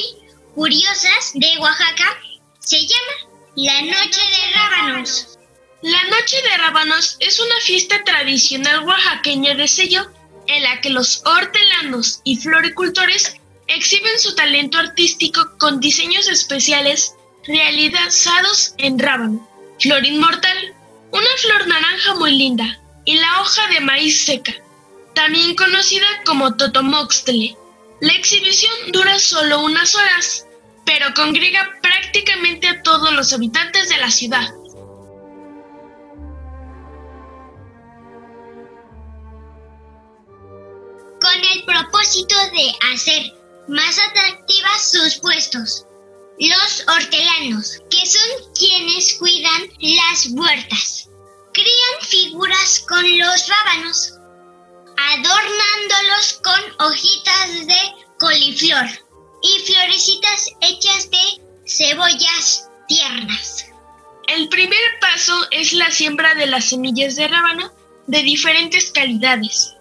curiosas 0.53 1.31
de 1.33 1.57
Oaxaca 1.57 2.21
se 2.59 2.79
llama 2.79 3.32
la 3.55 3.81
Noche 3.81 4.21
de 4.21 4.51
Rábanos. 4.55 5.37
La 5.83 6.03
Noche 6.05 6.41
de 6.41 6.57
Rábanos 6.57 7.17
es 7.19 7.39
una 7.39 7.55
fiesta 7.61 8.03
tradicional 8.03 8.83
oaxaqueña 8.83 9.53
de 9.53 9.67
sello 9.67 10.09
en 10.47 10.63
la 10.63 10.81
que 10.81 10.89
los 10.89 11.21
hortelanos 11.23 12.21
y 12.23 12.37
floricultores 12.37 13.35
exhiben 13.67 14.17
su 14.17 14.33
talento 14.33 14.79
artístico 14.79 15.55
con 15.59 15.79
diseños 15.79 16.27
especiales 16.29 17.13
realizados 17.45 18.73
en 18.79 18.97
rábano, 18.97 19.47
flor 19.79 20.03
inmortal, 20.03 20.75
una 21.11 21.37
flor 21.37 21.67
naranja 21.67 22.15
muy 22.15 22.35
linda 22.35 22.79
y 23.05 23.17
la 23.17 23.41
hoja 23.41 23.67
de 23.67 23.81
maíz 23.81 24.25
seca, 24.25 24.53
también 25.13 25.55
conocida 25.55 26.07
como 26.25 26.55
totomoxtle. 26.55 27.55
La 28.01 28.13
exhibición 28.13 28.73
dura 28.91 29.19
solo 29.19 29.61
unas 29.63 29.93
horas, 29.95 30.47
pero 30.85 31.13
congrega 31.15 31.69
prácticamente 31.81 32.67
a 32.67 32.81
todos 32.81 33.13
los 33.13 33.33
habitantes 33.33 33.89
de 33.89 33.97
la 33.97 34.11
ciudad. 34.11 34.53
con 41.23 41.41
el 41.53 41.63
propósito 41.63 42.35
de 42.51 42.93
hacer 42.93 43.33
más 43.69 43.97
atractivas 43.97 44.91
sus 44.91 45.15
puestos. 45.19 45.85
Los 46.37 46.83
hortelanos, 46.87 47.81
que 47.89 48.05
son 48.05 48.53
quienes 48.53 49.13
cuidan 49.13 49.61
las 49.79 50.27
huertas, 50.31 51.07
crían 51.53 52.01
figuras 52.01 52.83
con 52.89 53.17
los 53.17 53.47
rábanos, 53.47 54.13
adornándolos 54.97 56.41
con 56.43 56.87
hojitas 56.87 57.67
de 57.67 57.79
coliflor 58.19 59.02
y 59.43 59.59
florecitas 59.59 60.49
hechas 60.61 61.11
de 61.11 61.43
cebollas 61.67 62.69
tiernas. 62.87 63.65
El 64.27 64.49
primer 64.49 64.79
paso 65.01 65.33
es 65.51 65.73
la 65.73 65.91
siembra 65.91 66.33
de 66.35 66.47
las 66.47 66.69
semillas 66.69 67.15
de 67.15 67.27
rábano 67.27 67.71
de 68.07 68.23
diferentes 68.23 68.91
calidades, 68.91 69.75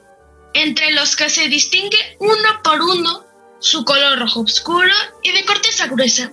entre 0.55 0.93
los 0.93 1.17
que 1.17 1.31
se 1.31 1.49
distingue 1.49 2.17
uno 2.19 2.63
por 2.63 2.83
uno 2.83 3.25
su 3.61 3.85
color 3.85 4.19
rojo 4.19 4.41
oscuro 4.41 4.93
y 5.23 5.31
de 5.31 5.45
corteza 5.45 5.87
gruesa. 5.87 6.33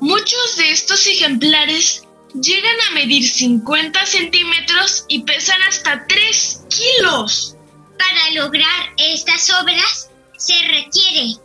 Muchos 0.00 0.56
de 0.56 0.72
estos 0.72 1.06
ejemplares 1.06 2.02
llegan 2.34 2.80
a 2.88 2.94
medir 2.94 3.28
50 3.28 4.04
centímetros 4.06 5.04
y 5.08 5.22
pesan 5.22 5.62
hasta 5.62 6.04
3 6.08 6.62
kilos. 6.68 7.54
Para 7.96 8.30
lograr 8.42 8.92
estas 8.96 9.48
obras 9.60 10.10
se 10.36 10.54
requiere 10.62 11.36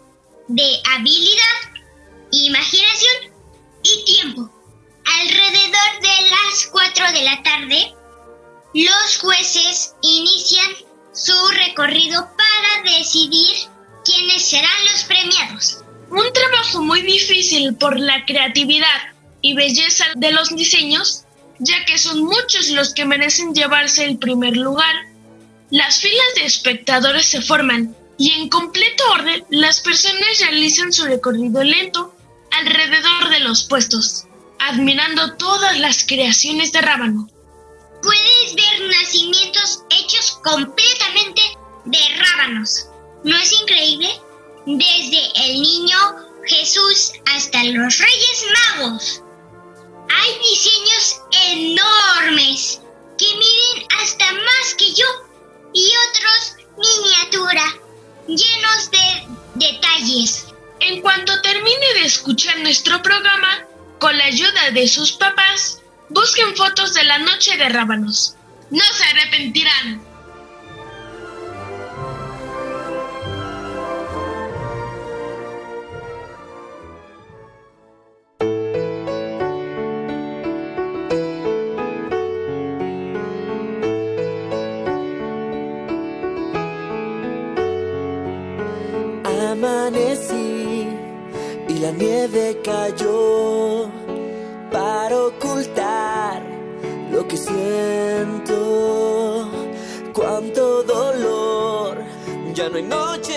de 0.49 0.81
habilidad, 0.91 1.59
imaginación 2.31 3.33
y 3.83 4.03
tiempo. 4.05 4.51
Alrededor 5.21 6.01
de 6.01 6.29
las 6.29 6.69
4 6.71 7.11
de 7.13 7.21
la 7.23 7.43
tarde, 7.43 7.93
los 8.73 9.17
jueces 9.19 9.93
inician 10.01 10.67
su 11.13 11.33
recorrido 11.49 12.27
para 12.35 12.97
decidir 12.97 13.55
quiénes 14.03 14.43
serán 14.43 14.85
los 14.91 15.03
premiados. 15.03 15.77
Un 16.09 16.33
trabajo 16.33 16.81
muy 16.81 17.03
difícil 17.03 17.75
por 17.75 17.99
la 17.99 18.25
creatividad 18.25 19.13
y 19.41 19.53
belleza 19.53 20.05
de 20.15 20.31
los 20.31 20.49
diseños, 20.55 21.25
ya 21.59 21.85
que 21.85 21.99
son 21.99 22.23
muchos 22.23 22.69
los 22.69 22.93
que 22.95 23.05
merecen 23.05 23.53
llevarse 23.53 24.03
el 24.03 24.17
primer 24.17 24.57
lugar. 24.57 24.95
Las 25.69 25.99
filas 25.99 26.35
de 26.35 26.45
espectadores 26.45 27.27
se 27.27 27.41
forman 27.41 27.95
y 28.19 28.33
en 28.33 28.49
completo 28.49 29.03
orden 29.13 29.45
las 29.49 29.79
personas 29.79 30.39
realizan 30.41 30.91
su 30.91 31.05
recorrido 31.05 31.63
lento 31.63 32.13
alrededor 32.51 33.29
de 33.29 33.39
los 33.39 33.63
puestos, 33.63 34.25
admirando 34.59 35.35
todas 35.37 35.79
las 35.79 36.03
creaciones 36.03 36.73
de 36.73 36.81
Rábano. 36.81 37.29
Puedes 38.03 38.55
ver 38.55 38.89
nacimientos 38.89 39.83
hechos 39.89 40.39
completamente 40.43 41.41
de 41.85 41.99
rábanos. 42.17 42.87
¿No 43.23 43.37
es 43.37 43.53
increíble? 43.53 44.09
Desde 44.65 45.21
el 45.45 45.61
niño 45.61 45.97
Jesús 46.45 47.13
hasta 47.33 47.63
los 47.63 47.97
Reyes 47.97 48.45
Magos. 48.53 49.23
Hay 50.09 50.39
diseños 50.39 51.21
enormes 51.51 52.81
que 53.17 53.25
miden 53.25 53.87
hasta 54.01 54.33
más 54.33 54.75
que 54.77 54.93
yo 54.93 55.05
y 55.73 55.89
otros 56.09 56.55
miniatura, 56.77 57.63
llenos 58.35 58.91
de 58.91 59.27
detalles. 59.55 60.45
En 60.79 61.01
cuanto 61.01 61.41
termine 61.41 61.93
de 61.95 62.05
escuchar 62.05 62.59
nuestro 62.59 63.01
programa, 63.01 63.65
con 63.99 64.17
la 64.17 64.25
ayuda 64.25 64.71
de 64.71 64.87
sus 64.87 65.13
papás, 65.13 65.81
busquen 66.09 66.55
fotos 66.55 66.93
de 66.93 67.03
la 67.03 67.19
noche 67.19 67.57
de 67.57 67.69
rábanos. 67.69 68.35
No 68.69 68.83
se 68.93 69.03
arrepentirán. 69.03 70.08
Ya 102.79 102.85
no 102.87 103.28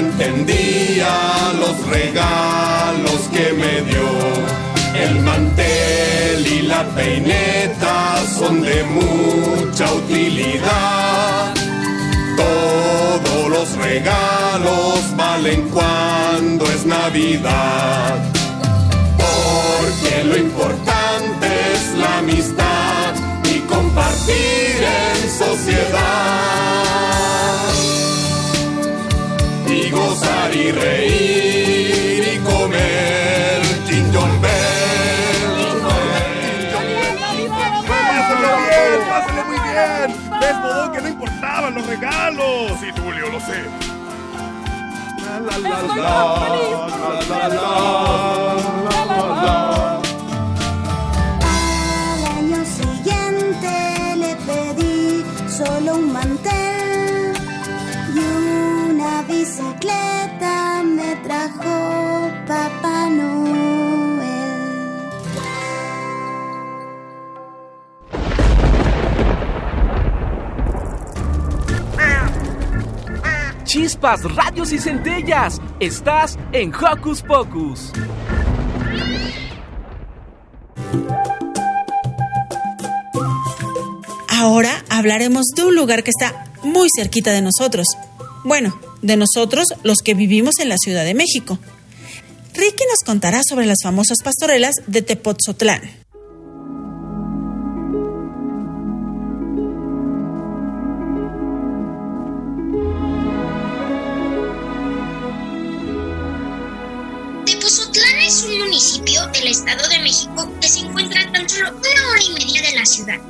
entendía 0.00 1.52
los 1.58 1.76
regalos 1.88 3.20
que 3.32 3.52
me 3.52 3.74
dio. 3.90 4.08
El 4.94 5.20
mantel 5.20 6.46
y 6.46 6.62
la 6.62 6.82
peineta 6.96 8.16
son 8.38 8.62
de 8.62 8.82
mucha 8.84 9.92
utilidad. 9.92 11.54
Todos 12.36 13.50
los 13.50 13.68
regalos 13.76 15.16
valen 15.16 15.68
cuando 15.68 16.64
es 16.66 16.84
Navidad. 16.86 18.16
Porque 19.22 20.24
lo 20.24 20.36
importante 20.36 21.46
es 21.74 21.98
la 21.98 22.18
amistad 22.18 23.14
y 23.44 23.58
compartir 23.60 24.76
en 24.82 25.30
sociedad 25.44 26.40
y 30.52 30.72
reír 30.72 32.24
y 32.34 32.38
comer 32.38 33.60
Tinton 33.88 34.40
Bell. 34.40 34.50
¡Pásale 39.08 39.42
muy 39.44 39.58
bien! 39.58 40.08
¡Ves, 40.40 40.56
que 40.92 41.00
no 41.02 41.08
importaban 41.08 41.74
los 41.74 41.86
regalos! 41.86 42.72
Sí, 42.80 42.86
Tulio, 42.94 43.28
lo 43.30 43.40
sé. 43.40 43.64
La, 45.24 45.40
la, 45.40 45.58
la, 45.58 45.68
la, 45.68 45.80
la, 47.28 47.28
la, 47.28 47.48
la, 47.48 47.60
Al 51.42 52.24
año 52.38 52.60
siguiente 52.64 53.70
le 54.16 54.36
pedí 54.46 55.24
solo 55.48 55.94
un 55.96 56.12
mantel 56.12 57.32
y 58.14 58.18
una 58.90 59.22
bicicleta. 59.22 60.19
Papá 62.50 63.08
Noel. 63.08 64.18
Chispas, 73.62 74.24
radios 74.34 74.72
y 74.72 74.80
centellas. 74.80 75.60
Estás 75.78 76.36
en 76.50 76.74
Hocus 76.74 77.22
Pocus. 77.22 77.92
Ahora 84.28 84.84
hablaremos 84.88 85.46
de 85.54 85.62
un 85.66 85.76
lugar 85.76 86.02
que 86.02 86.10
está 86.10 86.46
muy 86.64 86.88
cerquita 86.96 87.30
de 87.30 87.42
nosotros. 87.42 87.86
Bueno, 88.42 88.76
de 89.02 89.16
nosotros 89.16 89.66
los 89.84 89.98
que 89.98 90.14
vivimos 90.14 90.58
en 90.58 90.68
la 90.68 90.78
Ciudad 90.78 91.04
de 91.04 91.14
México. 91.14 91.60
Ricky 92.60 92.84
nos 92.90 92.98
contará 93.06 93.40
sobre 93.42 93.64
las 93.64 93.78
famosas 93.82 94.18
pastorelas 94.22 94.74
de 94.86 95.00
Tepoztlán. 95.00 95.80
Tepozotlán 107.46 108.18
es 108.18 108.42
un 108.42 108.58
municipio 108.58 109.26
del 109.28 109.46
Estado 109.46 109.88
de 109.88 110.00
México 110.00 110.52
que 110.60 110.68
se 110.68 110.80
encuentra 110.80 111.22
a 111.22 111.32
tan 111.32 111.48
solo 111.48 111.70
una 111.70 112.10
hora 112.10 112.22
y 112.22 112.44
media 112.44 112.60
de 112.60 112.76
la 112.76 112.84
ciudad. 112.84 113.20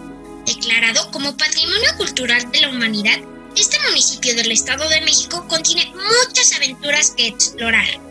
Declarado 0.45 1.09
como 1.13 1.37
Patrimonio 1.37 1.97
Cultural 1.99 2.51
de 2.51 2.63
la 2.63 2.71
Humanidad, 2.71 3.21
este 3.55 3.79
municipio 3.89 4.35
del 4.35 4.51
Estado 4.51 4.89
de 4.89 5.03
México 5.03 5.47
contiene 5.47 5.95
muchas 5.95 6.53
aventuras 6.57 7.13
que 7.17 7.29
explorar. 7.29 8.10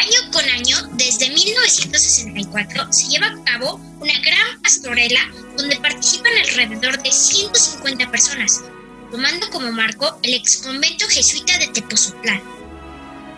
Año 0.00 0.30
con 0.32 0.44
año, 0.50 0.76
desde 0.94 1.30
1964, 1.30 2.88
se 2.90 3.08
lleva 3.08 3.28
a 3.28 3.44
cabo 3.44 3.76
una 4.00 4.18
gran 4.20 4.60
pastorela 4.60 5.20
donde 5.56 5.76
participan 5.76 6.32
alrededor 6.36 7.00
de 7.00 7.12
150 7.12 8.10
personas, 8.10 8.62
tomando 9.10 9.48
como 9.50 9.70
marco 9.70 10.18
el 10.22 10.34
exconvento 10.34 11.06
jesuita 11.08 11.56
de 11.58 11.68
Tepozotlán. 11.68 12.42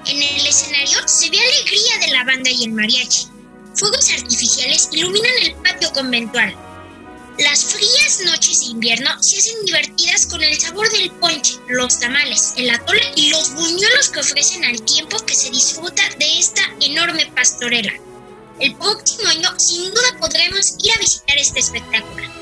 En 0.07 0.23
el 0.23 0.47
escenario 0.47 0.99
se 1.07 1.29
ve 1.31 1.38
alegría 1.38 2.07
de 2.07 2.12
la 2.12 2.25
banda 2.25 2.51
y 2.51 2.64
el 2.64 2.73
mariachi. 2.73 3.27
Fuegos 3.75 4.11
artificiales 4.11 4.88
iluminan 4.92 5.33
el 5.42 5.55
patio 5.57 5.92
conventual. 5.92 6.65
Las 7.38 7.66
frías 7.66 8.20
noches 8.25 8.61
de 8.61 8.66
invierno 8.66 9.11
se 9.20 9.37
hacen 9.37 9.62
divertidas 9.66 10.25
con 10.25 10.42
el 10.42 10.59
sabor 10.59 10.90
del 10.90 11.11
ponche, 11.11 11.59
los 11.68 12.01
tamales, 12.01 12.55
el 12.57 12.70
atole 12.70 13.12
y 13.14 13.29
los 13.29 13.53
buñuelos 13.53 14.09
que 14.09 14.20
ofrecen 14.20 14.64
al 14.64 14.81
tiempo 14.83 15.18
que 15.27 15.35
se 15.35 15.51
disfruta 15.51 16.03
de 16.18 16.38
esta 16.38 16.62
enorme 16.81 17.31
pastorela. 17.35 17.92
El 18.59 18.75
próximo 18.77 19.29
año 19.29 19.51
sin 19.59 19.92
duda 19.92 20.18
podremos 20.18 20.77
ir 20.83 20.92
a 20.92 20.99
visitar 20.99 21.37
este 21.37 21.61
espectáculo. 21.61 22.36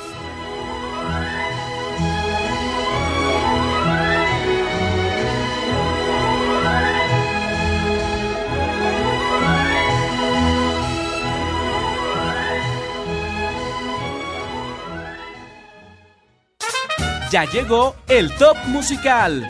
Ya 17.35 17.47
llegó 17.47 17.97
el 18.07 18.31
top 18.37 18.57
musical. 18.69 19.49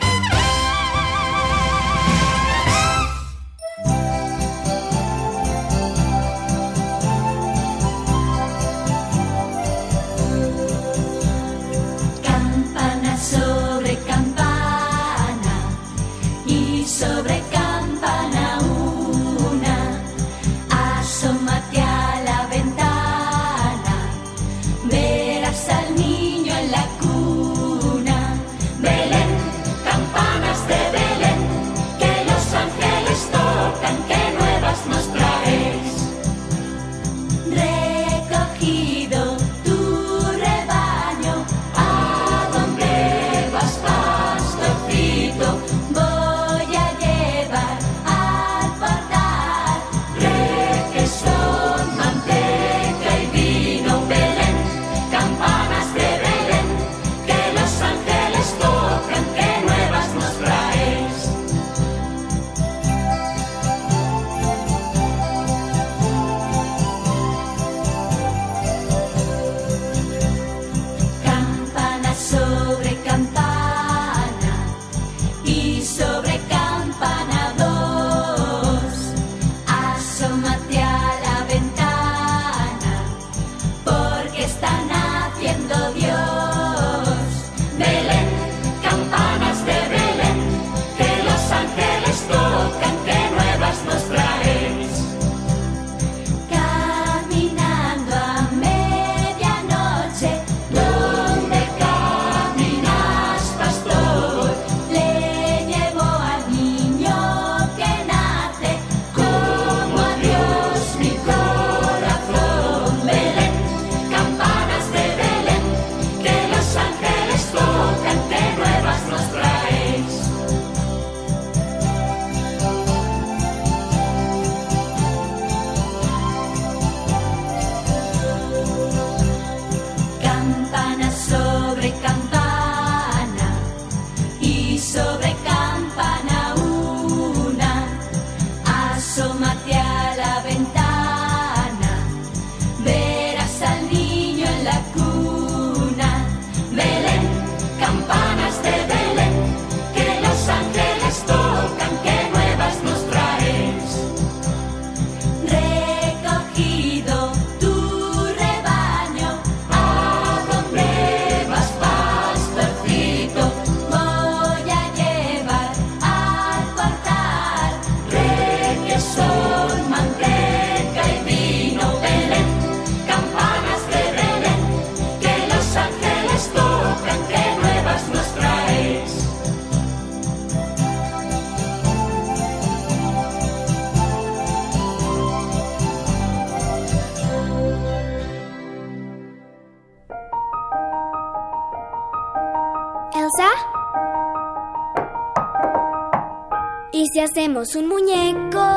Un 197.73 197.87
muñeco? 197.87 198.67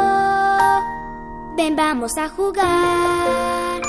Ven, 1.56 1.76
vamos 1.76 2.16
a 2.16 2.28
jugar. 2.30 3.82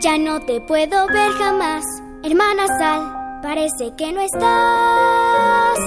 Ya 0.00 0.18
no 0.18 0.40
te 0.40 0.60
puedo 0.60 1.06
ver 1.06 1.30
jamás, 1.32 1.84
hermana 2.24 2.66
Sal. 2.78 3.40
Parece 3.42 3.94
que 3.96 4.12
no 4.12 4.20
estás. 4.20 5.78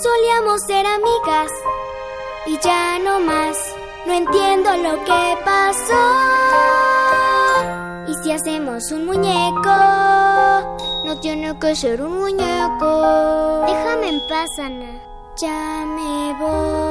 Solíamos 0.00 0.60
ser 0.66 0.86
amigas 0.86 1.50
y 2.46 2.58
ya 2.58 2.98
no 3.00 3.18
más. 3.20 3.56
No 4.06 4.12
entiendo 4.12 4.70
lo 4.76 5.04
que 5.04 5.36
pasó. 5.44 6.04
¿Y 8.06 8.14
si 8.22 8.30
hacemos 8.30 8.92
un 8.92 9.06
muñeco? 9.06 9.76
No 11.04 11.18
tiene 11.20 11.58
que 11.58 11.74
ser 11.74 12.02
un 12.02 12.18
muñeco. 12.18 13.64
Déjame 13.66 14.08
en 14.10 14.20
paz, 14.28 14.58
Ana. 14.58 15.00
Ya 15.40 15.84
me 15.86 16.34
voy. 16.38 16.87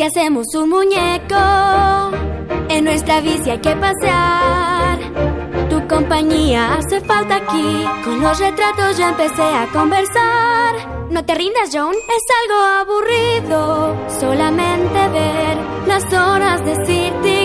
Si 0.00 0.04
hacemos 0.04 0.46
un 0.54 0.70
muñeco? 0.70 1.36
En 2.70 2.84
nuestra 2.84 3.20
bici 3.20 3.50
hay 3.50 3.58
que 3.58 3.76
pasear. 3.76 4.98
Tu 5.68 5.86
compañía 5.88 6.76
hace 6.76 7.02
falta 7.02 7.36
aquí. 7.36 7.84
Con 8.02 8.22
los 8.22 8.38
retratos 8.38 8.96
ya 8.96 9.10
empecé 9.10 9.42
a 9.42 9.66
conversar. 9.70 11.10
No 11.10 11.22
te 11.22 11.34
rindas, 11.34 11.68
John, 11.70 11.94
es 11.94 12.24
algo 12.40 12.58
aburrido. 12.80 13.94
Solamente 14.18 15.08
ver 15.08 15.58
las 15.86 16.04
horas 16.14 16.64
decir 16.64 17.12
tic-tac. 17.22 17.39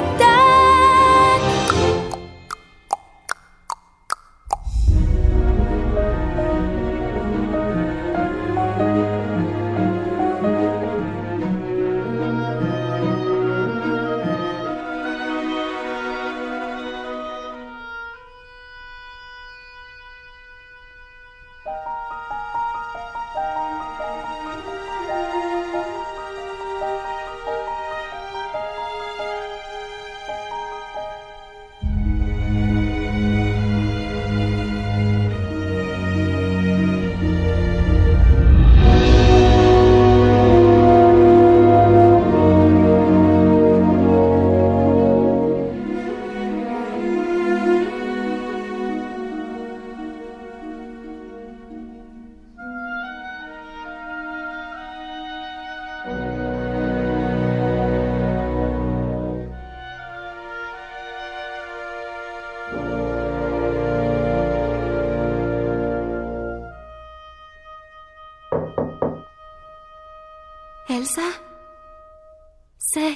Sé 71.06 71.22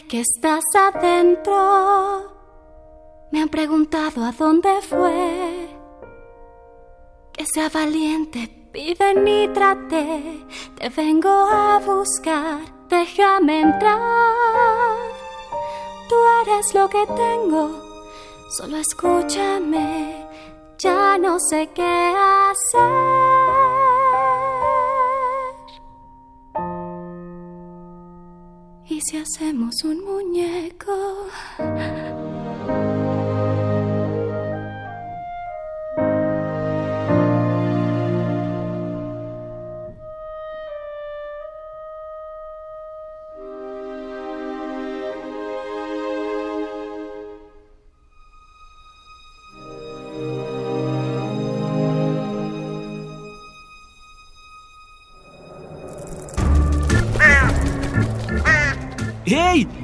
que 0.07 0.21
estás 0.21 0.63
adentro. 0.75 2.37
Me 3.31 3.41
han 3.41 3.49
preguntado 3.49 4.23
a 4.23 4.31
dónde 4.31 4.69
fue. 4.81 5.69
Que 7.33 7.45
sea 7.51 7.69
valiente, 7.69 8.47
pide 8.71 9.15
ni 9.15 9.47
trate. 9.53 10.45
Te 10.75 10.89
vengo 10.89 11.29
a 11.29 11.79
buscar, 11.79 12.59
déjame 12.89 13.61
entrar. 13.61 13.99
Tú 16.09 16.15
eres 16.43 16.75
lo 16.75 16.87
que 16.89 17.07
tengo, 17.07 17.71
solo 18.57 18.77
escúchame. 18.77 20.27
Ya 20.77 21.17
no 21.17 21.39
sé 21.39 21.69
qué 21.73 22.13
hacer. 22.15 23.18
Si 29.02 29.18
hacemos 29.18 29.84
un 29.84 30.04
muñeco? 30.04 31.28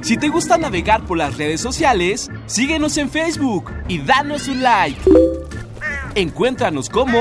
Si 0.02 0.16
te 0.16 0.28
gusta 0.28 0.58
navegar 0.58 1.04
por 1.04 1.18
las 1.18 1.36
redes 1.36 1.60
sociales, 1.60 2.30
síguenos 2.46 2.96
en 2.96 3.10
Facebook 3.10 3.72
y 3.88 3.98
danos 3.98 4.48
un 4.48 4.62
like. 4.62 5.00
Encuéntranos 6.14 6.88
como 6.88 7.18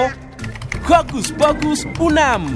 Hocus 0.88 1.32
Pocus 1.32 1.88
Unam. 1.99 2.56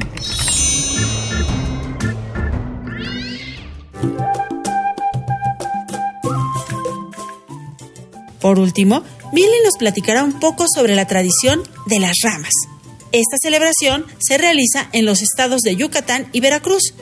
Por 8.40 8.58
último, 8.58 9.04
Milly 9.34 9.48
nos 9.66 9.78
platicará 9.78 10.24
un 10.24 10.40
poco 10.40 10.66
sobre 10.74 10.96
la 10.96 11.06
tradición 11.06 11.62
de 11.88 12.00
las 12.00 12.18
ramas. 12.24 12.54
Esta 13.12 13.38
celebración 13.42 14.06
se 14.20 14.38
realiza 14.38 14.88
en 14.94 15.06
los 15.06 15.22
estados 15.22 15.62
de 15.62 15.76
Yucatán 15.76 16.30
y 16.32 16.40
Veracruz. 16.40 16.94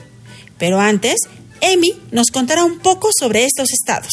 Pero 0.58 0.80
antes, 0.80 1.28
Amy 1.62 2.00
nos 2.10 2.30
contará 2.30 2.64
un 2.64 2.78
poco 2.78 3.10
sobre 3.18 3.44
estos 3.44 3.68
estados. 3.72 4.12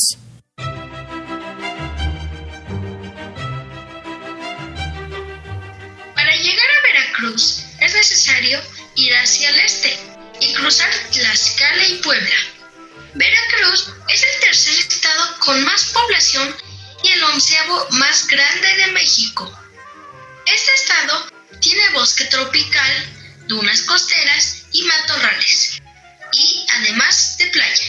Para 6.16 6.36
llegar 6.36 6.66
a 6.66 6.82
Veracruz 6.88 7.66
es 7.80 7.94
necesario 7.94 8.60
ir 8.96 9.14
hacia 9.14 9.50
el 9.50 9.60
este 9.60 9.98
y 10.42 10.54
cruzar 10.54 10.90
Tlaxcala 11.12 11.88
y 11.88 11.96
Puebla. 11.96 12.36
Veracruz 13.14 13.90
es 14.10 14.24
el 14.24 14.40
tercer 14.42 14.76
estado 14.76 15.40
con 15.40 15.64
más 15.64 15.86
población 15.94 16.56
y 17.04 17.10
el 17.10 17.24
onceavo 17.24 17.88
más 17.92 18.28
grande 18.28 18.76
de 18.76 18.88
México. 18.88 19.50
Este 20.46 20.74
estado 20.74 21.26
tiene 21.62 21.90
bosque 21.90 22.26
tropical, 22.26 22.92
dunas 23.48 23.82
costeras 23.84 24.66
y 24.72 24.84
matorrales, 24.84 25.82
y 26.38 26.66
además 26.78 27.38
de 27.38 27.48
playa. 27.48 27.84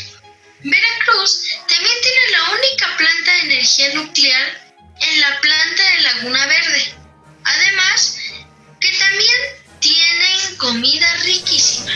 Veracruz 0.62 1.48
también 1.68 1.96
tiene 2.02 2.30
la 2.30 2.50
única 2.50 2.96
planta 2.96 3.32
de 3.32 3.40
energía 3.40 3.94
nuclear 3.94 4.74
en 5.00 5.20
la 5.20 5.40
planta 5.40 5.82
de 5.82 6.00
Laguna 6.00 6.46
Verde. 6.46 6.94
Además, 7.44 8.18
que 8.80 8.90
también 8.92 9.36
tienen 9.80 10.56
comida 10.56 11.14
riquísima. 11.24 11.92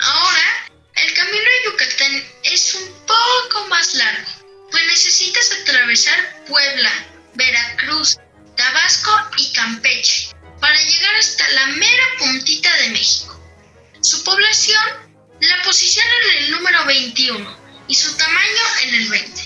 Ahora, 0.00 0.70
el 0.96 1.14
camino 1.14 1.44
a 1.44 1.64
Yucatán 1.64 2.24
es 2.44 2.74
un 2.74 3.06
poco 3.06 3.66
más 3.68 3.94
largo, 3.94 4.30
pues 4.70 4.86
necesitas 4.86 5.50
atravesar 5.62 6.44
Puebla, 6.46 6.92
Veracruz, 7.34 8.18
Tabasco 8.56 9.12
y 9.36 9.52
Campeche 9.52 10.37
para 10.60 10.80
llegar 10.80 11.14
hasta 11.16 11.48
la 11.50 11.66
mera 11.68 12.04
puntita 12.18 12.74
de 12.78 12.90
México. 12.90 13.38
Su 14.00 14.22
población 14.24 14.82
la 15.40 15.62
posiciona 15.62 16.10
en 16.24 16.44
el 16.44 16.50
número 16.50 16.84
21 16.86 17.56
y 17.88 17.94
su 17.94 18.16
tamaño 18.16 18.64
en 18.82 18.94
el 18.94 19.08
20. 19.08 19.42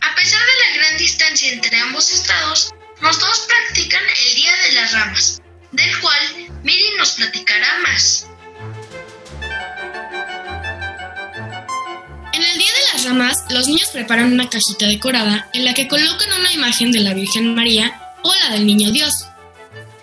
A 0.00 0.14
pesar 0.14 0.40
de 0.40 0.70
la 0.70 0.76
gran 0.76 0.98
distancia 0.98 1.52
entre 1.52 1.78
ambos 1.80 2.12
estados, 2.12 2.72
los 3.00 3.18
dos 3.20 3.46
practican 3.48 4.02
el 4.26 4.34
Día 4.34 4.52
de 4.56 4.72
las 4.72 4.92
Ramas, 4.92 5.40
del 5.72 6.00
cual 6.00 6.18
Miri 6.64 6.90
nos 6.96 7.12
platicará 7.12 7.78
más. 7.80 8.26
En 12.32 12.42
el 12.44 12.58
Día 12.58 12.72
de 12.72 12.92
las 12.92 13.04
Ramas, 13.04 13.44
los 13.50 13.68
niños 13.68 13.88
preparan 13.92 14.32
una 14.32 14.48
cajita 14.48 14.86
decorada 14.86 15.48
en 15.52 15.64
la 15.64 15.74
que 15.74 15.88
colocan 15.88 16.32
una 16.32 16.52
imagen 16.52 16.90
de 16.92 17.00
la 17.00 17.14
Virgen 17.14 17.54
María 17.54 18.00
o 18.22 18.34
la 18.34 18.50
del 18.50 18.66
Niño 18.66 18.90
Dios 18.90 19.27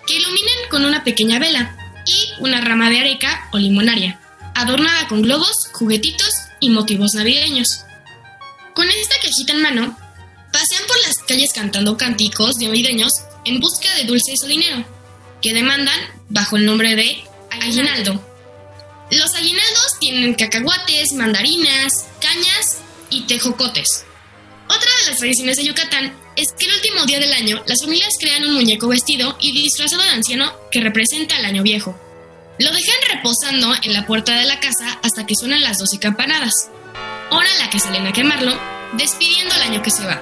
que 0.06 0.16
iluminen 0.16 0.68
con 0.70 0.84
una 0.84 1.04
pequeña 1.04 1.38
vela 1.38 1.76
y 2.06 2.40
una 2.40 2.60
rama 2.60 2.90
de 2.90 3.00
areca 3.00 3.48
o 3.52 3.58
limonaria, 3.58 4.20
adornada 4.54 5.08
con 5.08 5.22
globos, 5.22 5.68
juguetitos 5.72 6.30
y 6.60 6.70
motivos 6.70 7.14
navideños. 7.14 7.68
Con 8.74 8.88
esta 8.88 9.16
cajita 9.16 9.52
en 9.52 9.62
mano, 9.62 9.98
pasean 10.52 10.86
por 10.86 10.96
las 11.00 11.16
calles 11.26 11.50
cantando 11.54 11.96
cánticos 11.96 12.56
navideños 12.58 13.12
en 13.44 13.60
busca 13.60 13.92
de 13.96 14.04
dulces 14.04 14.42
o 14.44 14.46
dinero, 14.46 14.84
que 15.42 15.52
demandan 15.52 15.98
bajo 16.28 16.56
el 16.56 16.66
nombre 16.66 16.94
de 16.94 17.24
aguinaldo. 17.50 18.24
Los 19.10 19.34
aguinaldos 19.34 19.98
tienen 20.00 20.34
cacahuates, 20.34 21.12
mandarinas, 21.12 22.06
cañas 22.20 22.78
y 23.10 23.22
tejocotes. 23.22 24.04
Otra 24.76 24.90
de 25.00 25.10
las 25.10 25.18
tradiciones 25.18 25.56
de 25.56 25.64
Yucatán 25.64 26.14
es 26.36 26.52
que 26.52 26.66
el 26.66 26.74
último 26.74 27.06
día 27.06 27.18
del 27.18 27.32
año 27.32 27.62
las 27.66 27.78
familias 27.82 28.12
crean 28.20 28.44
un 28.44 28.56
muñeco 28.56 28.88
vestido 28.88 29.34
y 29.40 29.52
disfrazado 29.52 30.02
de 30.02 30.10
anciano 30.10 30.52
que 30.70 30.82
representa 30.82 31.38
el 31.38 31.46
año 31.46 31.62
viejo. 31.62 31.98
Lo 32.58 32.70
dejan 32.70 32.96
reposando 33.10 33.74
en 33.82 33.94
la 33.94 34.06
puerta 34.06 34.36
de 34.36 34.44
la 34.44 34.60
casa 34.60 35.00
hasta 35.02 35.24
que 35.24 35.34
suenan 35.34 35.62
las 35.62 35.78
12 35.78 35.98
campanadas, 35.98 36.52
hora 37.30 37.50
en 37.54 37.58
la 37.58 37.70
que 37.70 37.80
salen 37.80 38.06
a 38.06 38.12
quemarlo, 38.12 38.52
despidiendo 38.98 39.54
el 39.54 39.62
año 39.62 39.82
que 39.82 39.90
se 39.90 40.04
va. 40.04 40.20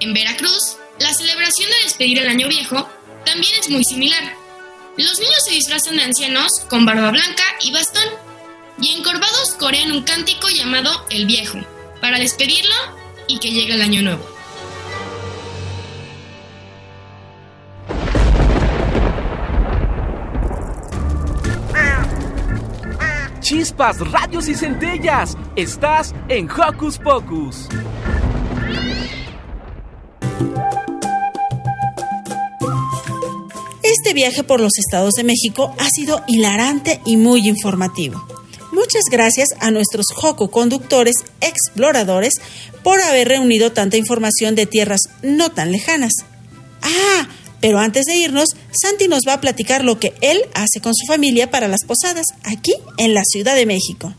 En 0.00 0.14
Veracruz, 0.14 0.78
la 0.98 1.12
celebración 1.12 1.68
de 1.68 1.84
despedir 1.84 2.20
el 2.20 2.28
año 2.28 2.48
viejo 2.48 2.88
también 3.26 3.52
es 3.60 3.68
muy 3.68 3.84
similar. 3.84 4.22
Los 4.96 5.18
niños 5.18 5.44
se 5.46 5.52
disfrazan 5.52 5.96
de 5.96 6.04
ancianos 6.04 6.50
con 6.70 6.86
barba 6.86 7.10
blanca 7.10 7.44
y 7.60 7.72
bastón, 7.72 8.08
y 8.80 8.94
encorvados 8.94 9.54
corean 9.58 9.92
un 9.92 10.02
cántico 10.02 10.48
llamado 10.48 11.06
El 11.10 11.26
Viejo, 11.26 11.58
para 12.00 12.18
despedirlo 12.18 13.03
y 13.28 13.38
que 13.38 13.50
llegue 13.50 13.74
el 13.74 13.82
año 13.82 14.02
nuevo. 14.02 14.34
Chispas, 23.40 23.98
radios 24.10 24.48
y 24.48 24.54
centellas. 24.54 25.36
Estás 25.54 26.14
en 26.28 26.48
Hocus 26.50 26.98
Pocus. 26.98 27.68
Este 33.82 34.14
viaje 34.14 34.44
por 34.44 34.60
los 34.60 34.72
estados 34.78 35.12
de 35.12 35.24
México 35.24 35.74
ha 35.78 35.88
sido 35.90 36.22
hilarante 36.26 37.00
y 37.04 37.18
muy 37.18 37.46
informativo. 37.46 38.26
Muchas 38.72 39.04
gracias 39.10 39.50
a 39.60 39.70
nuestros 39.70 40.06
Joco 40.14 40.50
conductores 40.50 41.14
exploradores 41.40 42.32
por 42.84 43.00
haber 43.00 43.26
reunido 43.26 43.72
tanta 43.72 43.96
información 43.96 44.54
de 44.54 44.66
tierras 44.66 45.00
no 45.22 45.50
tan 45.50 45.72
lejanas. 45.72 46.12
Ah, 46.82 47.26
pero 47.60 47.78
antes 47.78 48.04
de 48.04 48.14
irnos, 48.14 48.50
Santi 48.70 49.08
nos 49.08 49.22
va 49.26 49.32
a 49.32 49.40
platicar 49.40 49.84
lo 49.84 49.98
que 49.98 50.12
él 50.20 50.42
hace 50.52 50.80
con 50.82 50.94
su 50.94 51.06
familia 51.06 51.50
para 51.50 51.66
las 51.66 51.84
posadas 51.84 52.26
aquí 52.44 52.74
en 52.98 53.14
la 53.14 53.22
Ciudad 53.24 53.56
de 53.56 53.66
México. 53.66 54.14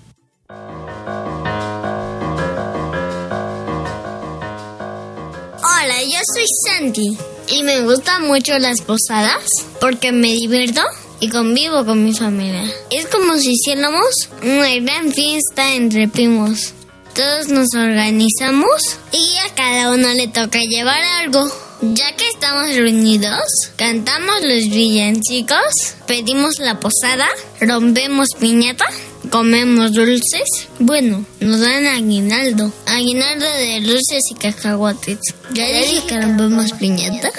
Hola, 5.85 6.01
yo 6.01 6.19
soy 6.33 6.45
Santi 6.65 7.17
y 7.51 7.61
me 7.61 7.81
gustan 7.81 8.25
mucho 8.25 8.57
las 8.57 8.81
posadas 8.81 9.43
porque 9.79 10.11
me 10.11 10.29
divierto 10.29 10.81
y 11.19 11.29
convivo 11.29 11.85
con 11.85 12.03
mi 12.03 12.13
familia. 12.13 12.63
Es 12.89 13.05
como 13.05 13.37
si 13.37 13.51
hiciéramos 13.51 14.29
una 14.41 14.73
gran 14.79 15.13
fiesta 15.13 15.75
entre 15.75 16.07
primos. 16.07 16.73
Todos 17.15 17.47
nos 17.47 17.67
organizamos 17.73 18.99
y 19.13 19.37
a 19.37 19.55
cada 19.55 19.91
uno 19.91 20.13
le 20.13 20.27
toca 20.27 20.59
llevar 20.59 21.01
algo. 21.23 21.49
Ya 21.81 22.13
que 22.17 22.27
estamos 22.27 22.75
reunidos, 22.75 23.39
cantamos 23.77 24.41
los 24.41 24.67
villancicos, 24.69 25.95
pedimos 26.07 26.59
la 26.59 26.81
posada, 26.81 27.29
rompemos 27.61 28.27
piñata, 28.37 28.83
comemos 29.29 29.93
dulces. 29.93 30.67
Bueno, 30.79 31.25
nos 31.39 31.61
dan 31.61 31.85
aguinaldo. 31.85 32.73
Aguinaldo 32.85 33.45
de 33.45 33.79
dulces 33.79 34.23
y 34.31 34.35
cacahuates. 34.35 35.19
¿Ya 35.53 35.67
dije 35.67 36.03
que 36.07 36.19
rompemos 36.19 36.73
piñata? 36.73 37.29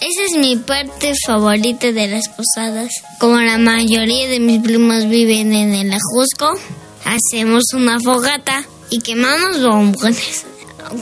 Esa 0.00 0.22
es 0.30 0.38
mi 0.38 0.54
parte 0.54 1.12
favorita 1.26 1.90
de 1.90 2.06
las 2.06 2.28
posadas. 2.28 2.92
Como 3.18 3.40
la 3.40 3.58
mayoría 3.58 4.28
de 4.28 4.38
mis 4.38 4.62
primos 4.62 5.08
viven 5.08 5.52
en 5.52 5.74
el 5.74 5.92
Ajusco, 5.92 6.56
hacemos 7.04 7.64
una 7.72 7.98
fogata 7.98 8.64
y 8.94 9.00
quemamos 9.00 9.60
bombones. 9.60 10.46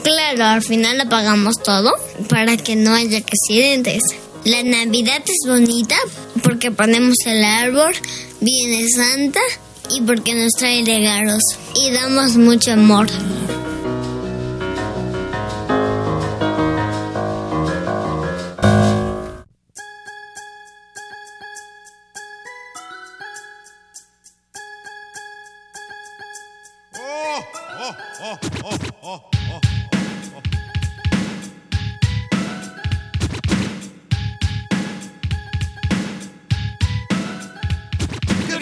Claro, 0.02 0.44
al 0.44 0.62
final 0.62 0.98
apagamos 1.02 1.56
todo 1.62 1.92
para 2.28 2.56
que 2.56 2.74
no 2.74 2.94
haya 2.94 3.18
accidentes. 3.18 4.02
La 4.44 4.62
Navidad 4.62 5.22
es 5.26 5.46
bonita 5.46 5.96
porque 6.42 6.70
ponemos 6.70 7.16
el 7.26 7.44
árbol, 7.44 7.92
viene 8.40 8.88
Santa 8.88 9.40
y 9.90 10.00
porque 10.00 10.34
nos 10.34 10.52
trae 10.52 10.82
regalos 10.86 11.42
y 11.74 11.90
damos 11.90 12.36
mucho 12.36 12.72
amor. 12.72 13.08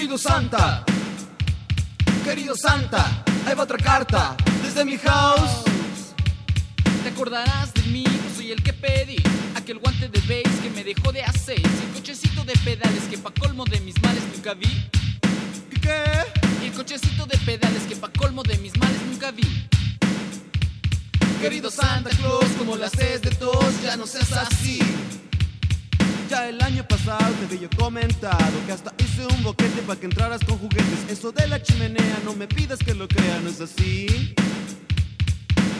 Querido 0.01 0.17
Santa, 0.17 0.83
querido 2.25 2.57
Santa, 2.57 3.23
ahí 3.47 3.55
va 3.55 3.65
otra 3.65 3.77
carta 3.77 4.35
desde 4.63 4.83
mi 4.83 4.97
house. 4.97 5.63
Te 7.03 7.11
acordarás 7.11 7.75
de 7.75 7.83
mí, 7.83 8.05
soy 8.35 8.51
el 8.51 8.63
que 8.63 8.73
pedí 8.73 9.23
aquel 9.55 9.79
guante 9.79 10.09
de 10.09 10.21
base 10.21 10.59
que 10.63 10.71
me 10.71 10.85
dejó 10.85 11.13
de 11.13 11.23
hacer, 11.23 11.59
el 11.59 11.93
cochecito 11.93 12.45
de 12.45 12.55
pedales 12.65 13.03
que 13.11 13.19
pa 13.19 13.31
colmo 13.31 13.67
de 13.67 13.79
mis 13.81 14.01
males 14.01 14.23
nunca 14.35 14.55
vi. 14.55 14.89
¿Qué? 15.83 16.03
Y 16.63 16.69
el 16.69 16.73
cochecito 16.73 17.27
de 17.27 17.37
pedales 17.37 17.83
que 17.83 17.95
pa 17.95 18.09
colmo 18.09 18.43
de 18.43 18.57
mis 18.57 18.75
males 18.79 19.03
nunca 19.03 19.33
vi. 19.33 19.69
Querido 21.43 21.71
Santa 21.71 22.09
Claus, 22.09 22.47
como 22.57 22.75
las 22.75 22.95
haces 22.95 23.21
de 23.21 23.33
todos, 23.33 23.83
ya 23.83 23.99
no 23.99 24.07
seas 24.07 24.33
así. 24.33 24.81
Ya 26.31 26.49
el 26.49 26.63
año 26.63 26.87
pasado 26.87 27.35
te 27.49 27.57
había 27.57 27.69
comentado 27.71 28.65
que 28.65 28.71
hasta 28.71 28.95
hice 28.99 29.27
un 29.27 29.43
boquete 29.43 29.83
para 29.83 29.99
que 29.99 30.07
entraras 30.07 30.41
con 30.45 30.59
juguetes. 30.59 31.11
Eso 31.11 31.33
de 31.33 31.49
la 31.49 31.61
chimenea, 31.61 32.21
no 32.25 32.37
me 32.37 32.47
pidas 32.47 32.79
que 32.79 32.95
lo 32.95 33.09
crea, 33.09 33.41
no 33.41 33.49
es 33.49 33.61
así. 33.61 34.33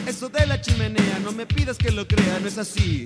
Eso 0.05 0.27
de 0.27 0.45
la 0.45 0.59
chimenea, 0.59 1.19
no 1.23 1.31
me 1.31 1.45
pidas 1.45 1.77
que 1.77 1.89
lo 1.91 2.05
crea, 2.05 2.37
no 2.41 2.49
es 2.49 2.57
así. 2.57 3.05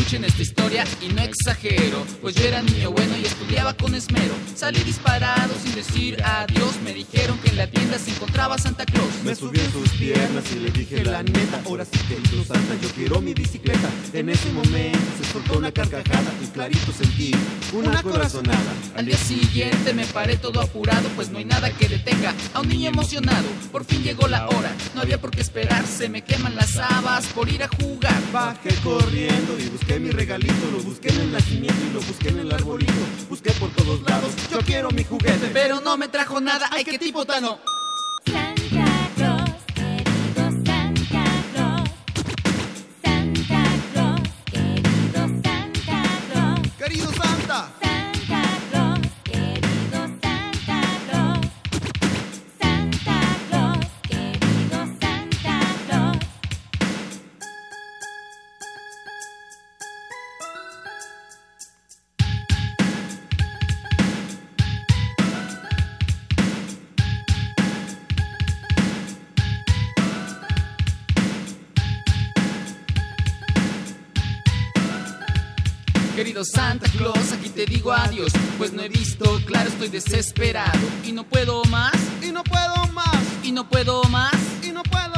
Escuchen 0.11 0.25
esta 0.25 0.41
historia 0.41 0.83
y 1.01 1.07
no 1.13 1.21
exagero, 1.21 2.05
pues 2.21 2.35
yo 2.35 2.43
era 2.43 2.61
niño 2.61 2.91
bueno 2.91 3.15
y 3.17 3.23
estudiaba 3.23 3.73
con 3.73 3.95
esmero. 3.95 4.33
Salí 4.57 4.83
disparado 4.83 5.53
sin 5.63 5.73
decir 5.73 6.21
adiós, 6.21 6.75
me 6.83 6.93
dijeron 6.93 7.39
que 7.39 7.51
en 7.51 7.55
la 7.55 7.67
tienda 7.67 7.97
se 7.97 8.11
encontraba 8.11 8.57
Santa 8.57 8.85
Claus. 8.85 9.07
Me 9.23 9.33
subí 9.33 9.61
en 9.61 9.71
sus 9.71 9.89
piernas 9.91 10.43
y 10.53 10.59
le 10.59 10.71
dije 10.71 11.05
la 11.05 11.23
neta, 11.23 11.61
ahora 11.65 11.85
sí 11.85 11.97
querido 12.09 12.43
Santa, 12.43 12.75
yo 12.81 12.89
quiero 12.89 13.21
mi 13.21 13.33
bicicleta. 13.33 13.89
En 14.11 14.27
ese 14.27 14.51
momento 14.51 14.99
se 15.21 15.31
soltó 15.31 15.57
una 15.57 15.71
carcajada 15.71 16.33
y 16.43 16.47
clarito 16.47 16.91
sentí 16.91 17.31
una 17.71 18.03
corazonada. 18.03 18.73
Al 18.97 19.05
día 19.05 19.17
siguiente 19.17 19.93
me 19.93 20.05
paré 20.07 20.35
todo 20.35 20.59
apurado, 20.59 21.07
pues 21.15 21.29
no 21.29 21.37
hay 21.37 21.45
nada 21.45 21.71
que 21.71 21.87
detenga 21.87 22.35
a 22.53 22.59
un 22.59 22.67
niño 22.67 22.89
emocionado. 22.89 23.47
Por 23.71 23.85
fin 23.85 24.03
llegó 24.03 24.27
la 24.27 24.49
hora, 24.49 24.75
no 24.93 24.99
había 24.99 25.21
por 25.21 25.31
qué 25.31 25.39
esperar, 25.39 25.85
se 25.87 26.09
me 26.09 26.21
queman 26.21 26.57
las 26.57 26.75
habas 26.75 27.27
por 27.27 27.47
ir 27.47 27.63
a 27.63 27.69
jugar. 27.69 28.21
Bajé 28.33 28.75
corriendo 28.83 29.57
y 29.57 29.69
busqué 29.69 30.00
mi 30.01 30.09
regalito, 30.09 30.71
lo 30.71 30.79
busqué 30.79 31.09
en 31.09 31.21
el 31.21 31.31
nacimiento 31.31 31.79
y 31.89 31.93
lo 31.93 32.01
busqué 32.01 32.29
en 32.29 32.39
el 32.39 32.51
arbolito. 32.51 32.93
Busqué 33.29 33.51
por 33.53 33.69
todos 33.71 34.01
lados, 34.01 34.31
yo 34.51 34.59
quiero 34.59 34.89
mi 34.91 35.03
juguete, 35.03 35.49
Pero 35.53 35.79
no 35.79 35.95
me 35.97 36.07
trajo 36.07 36.41
nada, 36.41 36.67
ay 36.71 36.83
qué 36.83 36.97
tipo 36.97 37.25
tan 37.25 37.45
Santa 76.43 76.89
Claus, 76.97 77.31
aquí 77.33 77.49
te 77.49 77.65
digo 77.65 77.91
adiós, 77.91 78.31
pues 78.57 78.71
no 78.73 78.81
he 78.81 78.89
visto, 78.89 79.39
claro 79.45 79.69
estoy 79.69 79.89
desesperado. 79.89 80.79
Y 81.05 81.11
no 81.11 81.23
puedo 81.23 81.63
más, 81.65 81.93
Y 82.21 82.31
no 82.31 82.43
puedo 82.43 82.87
más, 82.93 83.17
y 83.43 83.51
no 83.51 83.67
puedo 83.67 84.03
más. 84.05 84.33
y 84.63 84.71
no 84.71 84.83
puedo 84.83 85.10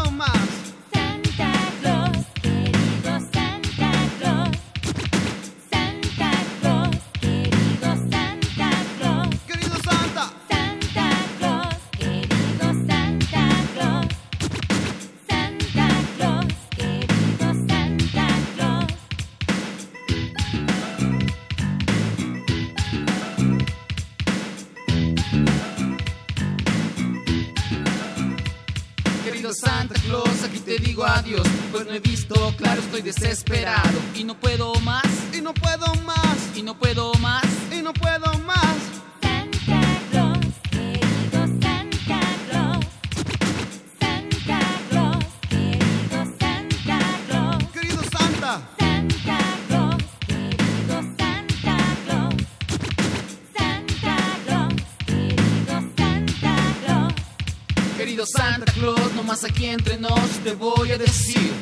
desesperado 33.15 33.99
y 34.15 34.23
no 34.23 34.35
puedo 34.39 34.73
más, 34.81 35.03
Y 35.33 35.41
no 35.41 35.53
puedo 35.53 35.93
más, 36.05 36.37
y 36.55 36.61
no 36.63 36.77
puedo 36.77 37.13
más. 37.15 37.43
y 37.71 37.81
no 37.81 37.93
puedo 37.93 38.37
más. 38.39 38.77
Santa 39.21 39.81
Claus, 40.11 40.39
querido 40.71 41.47
Santa 41.61 42.19
Claus. 42.49 42.85
Santa 43.99 44.59
Claus, 44.89 45.25
querido 45.49 46.25
Santa 46.39 46.99
Claus. 47.27 47.63
Querido 47.73 48.01
Santa. 48.03 48.61
Santa 48.79 49.39
Claus, 49.67 50.03
querido 50.27 51.01
Santa 51.17 51.77
Claus. 52.05 52.35
Santa 53.57 54.17
Claus, 54.45 54.73
querido 55.05 55.75
Santa 55.97 56.55
Claus. 56.85 57.13
Querido 57.97 58.25
Santa 58.25 58.71
Claus, 58.73 59.13
nomás 59.15 59.43
aquí 59.43 59.65
entre 59.65 59.97
nos 59.97 60.29
te 60.43 60.53
voy 60.53 60.91
a 60.91 60.97
decir. 60.97 61.53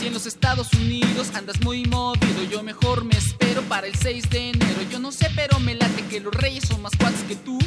Si 0.00 0.06
en 0.06 0.14
los 0.14 0.24
Estados 0.24 0.72
Unidos 0.72 1.30
andas 1.34 1.60
muy 1.60 1.84
movido, 1.84 2.42
yo 2.50 2.62
mejor 2.62 3.04
me 3.04 3.18
espero 3.18 3.60
para 3.64 3.86
el 3.86 3.94
6 3.94 4.30
de 4.30 4.48
enero. 4.48 4.80
Yo 4.90 4.98
no 4.98 5.12
sé, 5.12 5.28
pero 5.36 5.60
me 5.60 5.74
late 5.74 6.02
que 6.08 6.20
los 6.20 6.34
reyes 6.34 6.66
son 6.66 6.80
más 6.80 6.92
cuates 6.96 7.22
que 7.24 7.36
tú. 7.36 7.58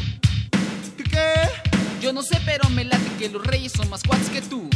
¿Qué? 0.98 1.34
Yo 2.02 2.12
no 2.12 2.24
sé, 2.24 2.42
pero 2.44 2.68
me 2.72 2.86
late 2.86 3.06
que 3.20 3.30
los 3.30 3.46
reyes 3.46 3.74
son 3.74 3.88
más 3.92 4.02
cuates 4.02 4.32
que 4.32 4.42
tú. 4.42 4.68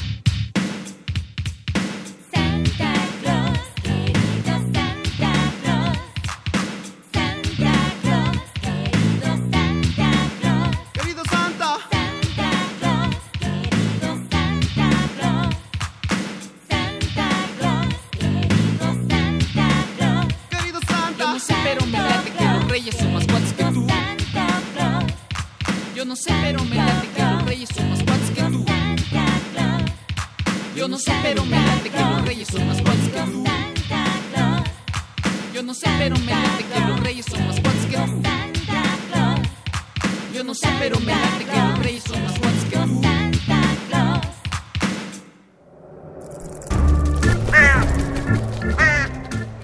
Sé, 26.18 26.34
pero 26.42 26.64
me 26.66 26.76
late 26.76 27.08
que 27.16 27.22
los 27.24 27.46
reyes 27.46 27.70
son 27.76 27.90
más 27.90 28.04
cuates 28.04 28.32
que 28.32 28.42
tú. 28.42 28.66
Yo 30.76 30.88
no 30.88 30.98
sé, 30.98 31.12
pero 31.22 31.46
me 31.46 31.56
late 31.58 31.90
que 31.90 32.00
los 32.00 32.26
reyes 32.26 32.48
son 32.48 32.68
más 32.68 32.82
cuates 32.82 33.10
que 33.10 33.22
tú. 33.32 33.44
Yo 35.54 35.64
no 35.64 35.74
sé, 35.74 35.90
pero 35.98 36.16
me 36.18 36.32
late 36.32 36.66
que 36.66 36.80
los 36.80 37.00
reyes 37.02 37.26
son 37.26 37.48
más 37.48 37.60
cuates 37.60 37.86
que 37.86 37.98
tú. 37.98 38.22
Yo 40.34 40.44
no 40.44 40.54
sé, 40.54 40.68
pero 40.80 41.00
me 41.00 41.14
late 41.14 41.46
que 41.46 41.60
los 41.60 41.80
reyes 41.80 42.04
son 42.04 42.24
más 42.24 42.40
cuates 42.40 42.64
que 42.66 42.78
tú. 42.78 43.02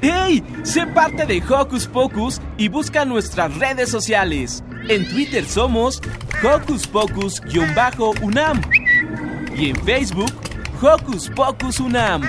¡Hey! 0.02 0.44
Sé 0.64 0.86
parte 0.88 1.26
de 1.26 1.42
Hocus 1.42 1.88
Pocus 1.88 2.42
y 2.58 2.68
busca 2.68 3.06
nuestras 3.06 3.56
redes 3.58 3.90
sociales. 3.90 4.64
En 4.90 5.08
Twitter 5.08 5.46
somos 5.46 6.02
Hocus 6.44 6.86
Pocus-UNAM 6.88 8.62
y 9.56 9.70
en 9.70 9.76
Facebook 9.86 10.34
Hocus 10.82 11.30
Pocus 11.30 11.80
UNAM. 11.80 12.22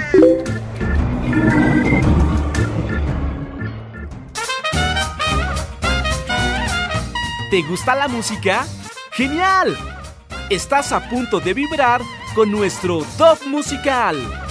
¿Te 7.51 7.63
gusta 7.63 7.97
la 7.97 8.07
música? 8.07 8.65
¡Genial! 9.13 9.77
Estás 10.49 10.93
a 10.93 11.09
punto 11.09 11.41
de 11.41 11.55
vibrar 11.55 12.03
con 12.37 12.53
nuestro 12.53 13.05
top 13.19 13.45
musical. 13.47 14.44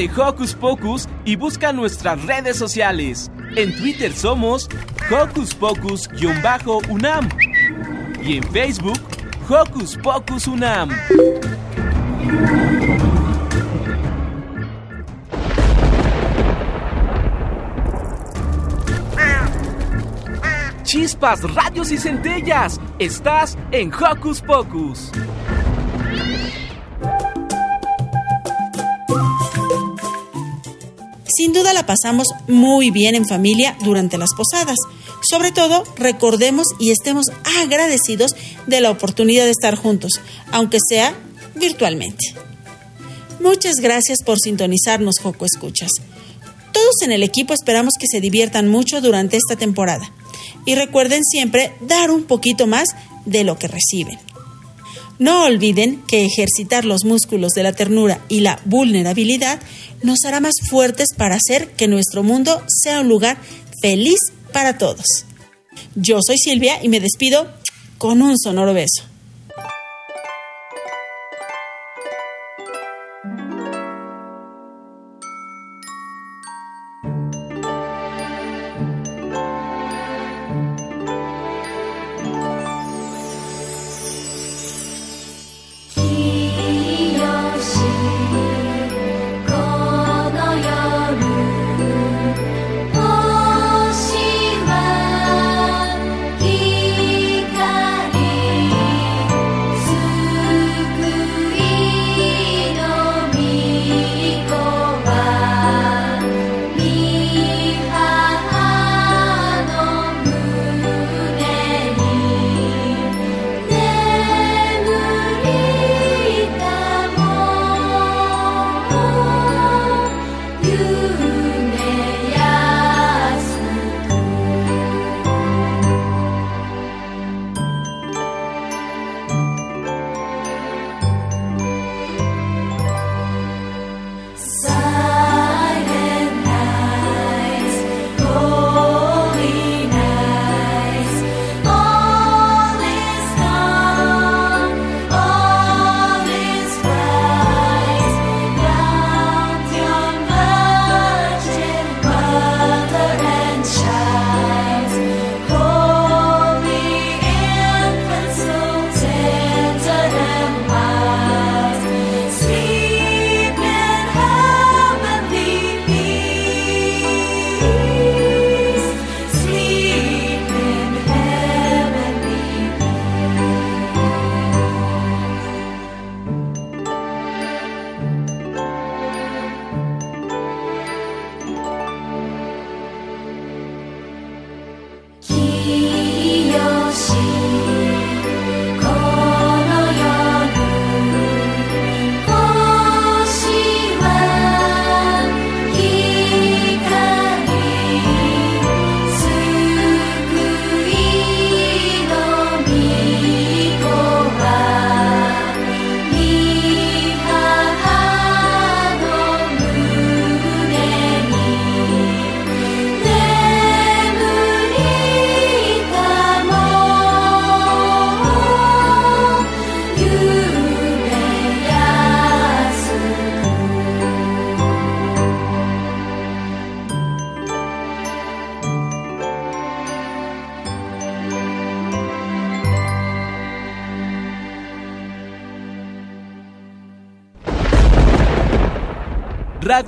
De 0.00 0.10
Hocus 0.18 0.54
Pocus 0.54 1.06
y 1.26 1.36
busca 1.36 1.74
nuestras 1.74 2.24
redes 2.24 2.56
sociales. 2.56 3.30
En 3.54 3.76
Twitter 3.76 4.10
somos 4.14 4.66
Hocus 5.10 5.54
Pocus-UNAM 5.54 7.28
y 8.22 8.38
en 8.38 8.42
Facebook 8.44 8.98
Hocus 9.46 9.98
Pocus 9.98 10.46
UNAM. 10.46 10.88
Chispas, 20.82 21.42
radios 21.54 21.92
y 21.92 21.98
centellas. 21.98 22.80
Estás 22.98 23.58
en 23.70 23.92
Hocus 23.92 24.40
Pocus. 24.40 25.12
Sin 31.40 31.54
duda 31.54 31.72
la 31.72 31.86
pasamos 31.86 32.26
muy 32.48 32.90
bien 32.90 33.14
en 33.14 33.24
familia 33.24 33.74
durante 33.82 34.18
las 34.18 34.34
posadas. 34.34 34.76
Sobre 35.26 35.52
todo, 35.52 35.84
recordemos 35.96 36.66
y 36.78 36.90
estemos 36.90 37.28
agradecidos 37.62 38.36
de 38.66 38.82
la 38.82 38.90
oportunidad 38.90 39.46
de 39.46 39.50
estar 39.50 39.74
juntos, 39.74 40.20
aunque 40.52 40.76
sea 40.86 41.14
virtualmente. 41.54 42.34
Muchas 43.40 43.76
gracias 43.76 44.18
por 44.22 44.38
sintonizarnos, 44.38 45.14
Joco 45.18 45.46
Escuchas. 45.46 45.92
Todos 46.72 47.00
en 47.04 47.10
el 47.10 47.22
equipo 47.22 47.54
esperamos 47.54 47.94
que 47.98 48.06
se 48.06 48.20
diviertan 48.20 48.68
mucho 48.68 49.00
durante 49.00 49.38
esta 49.38 49.56
temporada. 49.56 50.12
Y 50.66 50.74
recuerden 50.74 51.24
siempre 51.24 51.72
dar 51.80 52.10
un 52.10 52.24
poquito 52.24 52.66
más 52.66 52.90
de 53.24 53.44
lo 53.44 53.58
que 53.58 53.68
reciben. 53.68 54.18
No 55.20 55.44
olviden 55.44 56.02
que 56.08 56.24
ejercitar 56.24 56.86
los 56.86 57.04
músculos 57.04 57.52
de 57.52 57.62
la 57.62 57.74
ternura 57.74 58.24
y 58.30 58.40
la 58.40 58.58
vulnerabilidad 58.64 59.60
nos 60.02 60.24
hará 60.24 60.40
más 60.40 60.54
fuertes 60.70 61.08
para 61.14 61.34
hacer 61.34 61.72
que 61.72 61.88
nuestro 61.88 62.22
mundo 62.22 62.62
sea 62.66 63.02
un 63.02 63.08
lugar 63.08 63.36
feliz 63.82 64.18
para 64.50 64.78
todos. 64.78 65.26
Yo 65.94 66.20
soy 66.26 66.38
Silvia 66.38 66.82
y 66.82 66.88
me 66.88 67.00
despido 67.00 67.52
con 67.98 68.22
un 68.22 68.38
sonoro 68.38 68.72
beso. 68.72 69.09